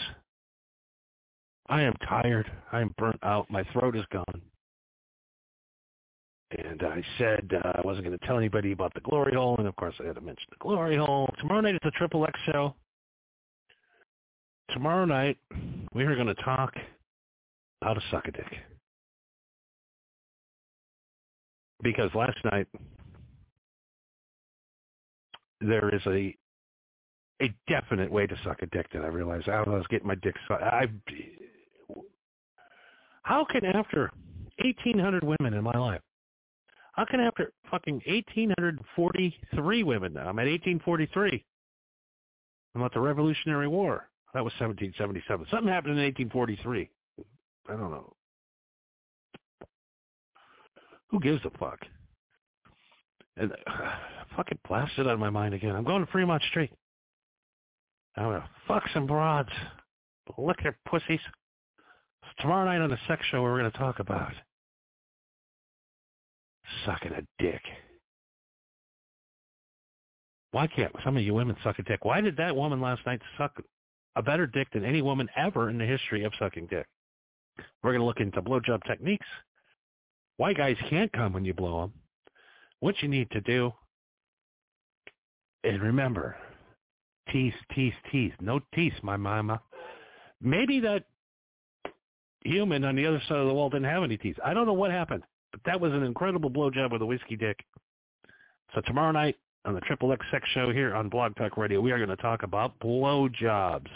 I 1.69 1.83
am 1.83 1.95
tired. 2.09 2.51
I 2.73 2.81
am 2.81 2.95
burnt 2.99 3.19
out. 3.23 3.51
My 3.51 3.65
throat 3.73 3.97
is 3.97 4.05
gone. 4.13 4.43
And 6.51 6.83
I 6.83 7.03
said 7.19 7.51
uh, 7.65 7.73
I 7.75 7.81
wasn't 7.85 8.07
going 8.07 8.17
to 8.17 8.27
tell 8.27 8.39
anybody 8.39 8.73
about 8.73 8.93
the 8.95 9.01
glory 9.01 9.35
hole, 9.35 9.57
and 9.59 9.67
of 9.67 9.75
course 9.77 9.95
I 9.99 10.07
had 10.07 10.15
to 10.17 10.21
mention 10.21 10.47
the 10.51 10.57
glory 10.61 10.97
hole. 10.97 11.29
Tomorrow 11.41 11.63
night 11.63 11.75
it's 11.75 11.85
the 11.85 11.91
Triple 11.93 12.25
X 12.27 12.39
show 12.47 12.75
tomorrow 14.71 15.05
night 15.05 15.39
we 15.95 16.05
are 16.05 16.15
going 16.15 16.27
to 16.27 16.43
talk 16.43 16.75
how 17.83 17.95
to 17.95 18.01
suck 18.11 18.27
a 18.27 18.33
dick. 18.33 18.53
Because 21.83 22.11
last 22.15 22.39
night 22.45 22.67
there 25.61 25.95
is 25.95 26.01
a 26.07 26.35
a 27.43 27.53
definite 27.69 28.11
way 28.11 28.27
to 28.27 28.37
suck 28.45 28.63
a 28.63 28.67
dick 28.67 28.87
that 28.93 29.03
I 29.03 29.09
realized 29.09 29.49
I 29.49 29.63
was 29.63 29.85
getting 29.91 30.07
my 30.07 30.15
dick 30.17 30.35
sucked. 30.49 30.63
I 30.63 30.87
how 33.23 33.45
can 33.45 33.65
after 33.65 34.13
1,800 34.63 35.25
women 35.25 35.55
in 35.55 35.65
my 35.65 35.77
life, 35.77 36.01
how 36.93 37.05
can 37.05 37.21
after 37.21 37.53
fucking 37.71 38.01
1,843 38.07 39.83
women 39.83 40.17
I'm 40.17 40.39
at 40.39 40.47
1843, 40.47 41.45
I'm 42.75 42.83
at 42.83 42.93
the 42.93 43.01
Revolutionary 43.01 43.69
War, 43.69 44.09
that 44.35 44.45
was 44.45 44.53
1777. 44.59 45.47
Something 45.51 45.73
happened 45.73 45.99
in 45.99 46.05
1843. 46.05 46.91
I 47.69 47.73
don't 47.73 47.91
know. 47.91 48.13
Who 51.11 51.21
gives 51.21 51.41
a 51.45 51.51
fuck? 51.59 51.79
And 53.37 53.53
uh, 53.53 53.57
fucking 54.37 54.59
blasted 54.69 55.07
out 55.07 55.15
of 55.15 55.21
my 55.21 55.31
mind 55.31 55.55
again. 55.55 55.75
I'm 55.75 55.85
going 55.85 56.05
to 56.05 56.11
Fremont 56.11 56.43
Street. 56.51 56.71
I'm 58.17 58.25
gonna 58.25 58.49
fuck 58.69 58.85
some 58.93 59.07
broads, 59.07 59.51
lick 60.39 60.59
their 60.63 60.79
pussies. 60.89 61.21
Tomorrow 62.39 62.65
night 62.67 62.81
on 62.81 62.91
the 62.91 62.99
sex 63.09 63.23
show, 63.31 63.43
we're 63.43 63.57
gonna 63.57 63.71
talk 63.73 63.99
about 63.99 64.33
sucking 66.87 67.13
a 67.13 67.43
dick. 67.43 67.61
Why 70.53 70.69
can't 70.69 70.93
some 71.05 71.17
of 71.17 71.25
you 71.25 71.35
women 71.35 71.57
suck 71.65 71.81
a 71.81 71.83
dick? 71.83 72.05
Why 72.05 72.21
did 72.21 72.37
that 72.37 72.55
woman 72.55 72.81
last 72.81 73.05
night 73.05 73.21
suck 73.37 73.61
a 74.17 74.23
better 74.23 74.47
dick 74.47 74.69
than 74.73 74.85
any 74.85 75.03
woman 75.03 75.29
ever 75.37 75.71
in 75.71 75.79
the 75.79 75.85
history 75.85 76.25
of 76.25 76.33
sucking 76.39 76.67
dick? 76.67 76.87
We're 77.83 77.93
going 77.93 78.01
to 78.01 78.07
look 78.07 78.21
into 78.21 78.43
blowjob 78.43 78.85
techniques. 78.87 79.27
Why 80.37 80.53
guys 80.53 80.77
can't 80.91 81.13
come 81.13 81.33
when 81.33 81.45
you 81.45 81.55
blow 81.55 81.83
them. 81.83 81.93
What 82.81 83.01
you 83.01 83.09
need 83.09 83.31
to 83.31 83.41
do 83.41 83.73
is 85.63 85.81
remember, 85.81 86.37
tease, 87.31 87.55
tease, 87.75 87.95
tease. 88.11 88.33
No 88.41 88.61
tease, 88.75 88.93
my 89.03 89.17
mama. 89.17 89.61
Maybe 90.41 90.81
that 90.81 91.05
human 92.45 92.85
on 92.85 92.97
the 92.97 93.07
other 93.07 93.23
side 93.29 93.39
of 93.39 93.47
the 93.47 93.55
wall 93.55 93.71
didn't 93.71 93.89
have 93.89 94.03
any 94.03 94.17
teeth. 94.17 94.37
I 94.45 94.53
don't 94.53 94.67
know 94.67 94.75
what 94.75 94.91
happened, 94.91 95.23
but 95.53 95.61
that 95.65 95.81
was 95.81 95.93
an 95.93 96.03
incredible 96.03 96.51
blowjob 96.51 96.93
with 96.93 97.03
a 97.03 97.07
whiskey 97.07 97.37
dick. 97.37 97.59
So 98.75 98.81
tomorrow 98.83 99.13
night 99.13 99.37
on 99.65 99.75
the 99.75 99.81
Triple 99.81 100.13
X 100.13 100.25
Sex 100.31 100.47
Show 100.53 100.73
here 100.73 100.95
on 100.95 101.09
Blog 101.09 101.35
Talk 101.37 101.57
Radio, 101.57 101.81
we 101.81 101.93
are 101.93 101.99
going 101.99 102.15
to 102.15 102.23
talk 102.23 102.43
about 102.43 102.79
blowjobs. 102.81 103.89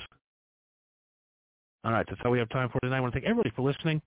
All 1.85 1.93
right, 1.93 2.07
that's 2.09 2.21
all 2.25 2.31
we 2.31 2.39
have 2.39 2.49
time 2.49 2.69
for 2.71 2.81
tonight. 2.81 2.99
I 2.99 3.01
want 3.01 3.13
to 3.13 3.21
thank 3.21 3.31
everybody 3.31 3.53
for 3.55 3.63
listening. 3.63 4.01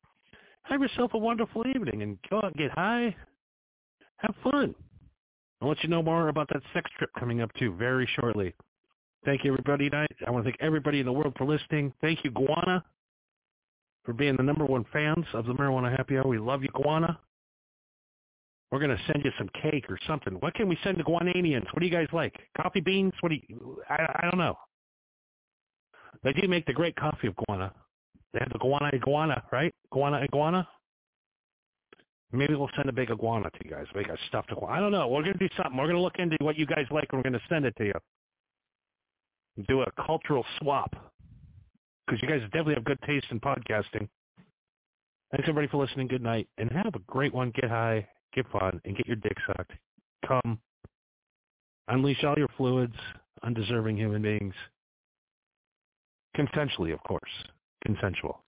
Have 0.64 0.82
yourself 0.82 1.14
a 1.14 1.18
wonderful 1.18 1.64
evening 1.68 2.02
and 2.02 2.18
go 2.30 2.38
out 2.38 2.46
and 2.46 2.56
get 2.56 2.72
high. 2.72 3.16
Have 4.18 4.36
fun. 4.44 4.76
I'll 5.62 5.70
let 5.70 5.82
you 5.84 5.90
know 5.90 6.04
more 6.04 6.30
about 6.30 6.48
that 6.50 6.62
sex 6.74 6.90
trip 6.98 7.10
coming 7.18 7.42
up 7.42 7.52
too 7.54 7.74
very 7.76 8.08
shortly. 8.20 8.54
Thank 9.26 9.44
you, 9.44 9.52
everybody. 9.52 9.90
Tonight. 9.90 10.12
I 10.26 10.32
want 10.32 10.44
to 10.44 10.52
thank 10.52 10.62
everybody 10.62 11.00
in 11.00 11.06
the 11.06 11.14
world 11.14 11.34
for 11.38 11.46
listening. 11.46 11.94
Thank 12.02 12.24
you, 12.24 12.32
Guana, 12.32 12.84
for 14.04 14.14
being 14.14 14.36
the 14.36 14.44
number 14.44 14.66
one 14.66 14.86
fans 14.92 15.26
of 15.34 15.46
the 15.46 15.54
Marijuana 15.54 15.96
Happy 15.96 16.18
Hour. 16.18 16.28
We 16.28 16.40
love 16.40 16.64
you, 16.64 16.70
Guana. 16.74 17.20
We're 18.72 18.80
going 18.80 18.96
to 18.96 19.04
send 19.12 19.26
you 19.26 19.32
some 19.38 19.50
cake 19.62 19.86
or 19.90 20.00
something. 20.08 20.34
What 20.36 20.54
can 20.54 20.70
we 20.70 20.78
send 20.84 20.98
to 20.98 21.04
Guananians? 21.04 21.66
What 21.74 21.80
do 21.80 21.86
you 21.86 21.92
guys 21.92 22.08
like? 22.14 22.34
Coffee 22.56 22.80
beans? 22.80 23.14
What 23.20 23.30
do 23.30 23.36
you, 23.48 23.82
I, 23.90 23.96
I 24.16 24.30
don't 24.30 24.40
know. 24.40 24.58
They 26.24 26.34
do 26.34 26.48
make 26.48 26.66
the 26.66 26.74
great 26.74 26.96
coffee 26.96 27.28
of 27.28 27.36
guana. 27.36 27.74
They 28.34 28.40
have 28.40 28.52
the 28.52 28.60
guana 28.60 28.92
iguana, 28.94 29.44
right? 29.52 29.74
Guana 29.92 30.22
iguana. 30.24 30.68
Maybe 32.32 32.56
we'll 32.56 32.70
send 32.78 32.88
a 32.88 32.94
big 32.94 33.12
iguana 33.12 33.50
to 33.50 33.60
you 33.66 33.72
guys. 33.72 33.88
We 33.94 34.06
got 34.06 34.18
stuffed 34.30 34.52
iguana. 34.52 34.74
I 34.74 34.80
don't 34.80 34.92
know. 34.94 35.08
We're 35.10 35.24
going 35.24 35.38
to 35.38 35.40
do 35.40 35.54
something. 35.58 35.76
We're 35.76 35.88
going 35.88 35.98
to 35.98 36.02
look 36.02 36.20
into 36.20 36.38
what 36.40 36.58
you 36.58 36.66
guys 36.66 36.86
like, 36.92 37.08
and 37.12 37.20
we're 37.20 37.30
going 37.30 37.34
to 37.34 37.48
send 37.50 37.66
it 37.66 37.76
to 37.78 37.86
you. 37.86 37.94
Do 39.68 39.82
a 39.82 39.92
cultural 40.06 40.46
swap 40.60 40.96
because 42.06 42.22
you 42.22 42.30
guys 42.30 42.42
definitely 42.44 42.76
have 42.76 42.86
good 42.86 43.00
taste 43.06 43.26
in 43.32 43.40
podcasting. 43.42 44.08
Thanks 45.32 45.44
everybody 45.44 45.68
for 45.68 45.84
listening. 45.84 46.08
Good 46.08 46.24
night, 46.24 46.48
and 46.58 46.72
have 46.72 46.96
a 46.96 47.00
great 47.08 47.34
one. 47.34 47.52
Get 47.52 47.70
high, 47.70 48.08
get 48.34 48.46
fun, 48.52 48.82
and 48.86 48.96
get 48.96 49.08
your 49.08 49.18
dick 49.18 49.38
sucked. 49.48 49.72
Come, 50.28 50.60
unleash 51.88 52.24
all 52.24 52.36
your 52.38 52.50
fluids, 52.58 52.96
undeserving 53.44 53.98
human 53.98 54.22
beings. 54.22 54.54
Consensually, 56.36 56.94
of 56.94 57.04
course. 57.04 57.32
Consensual. 57.86 58.44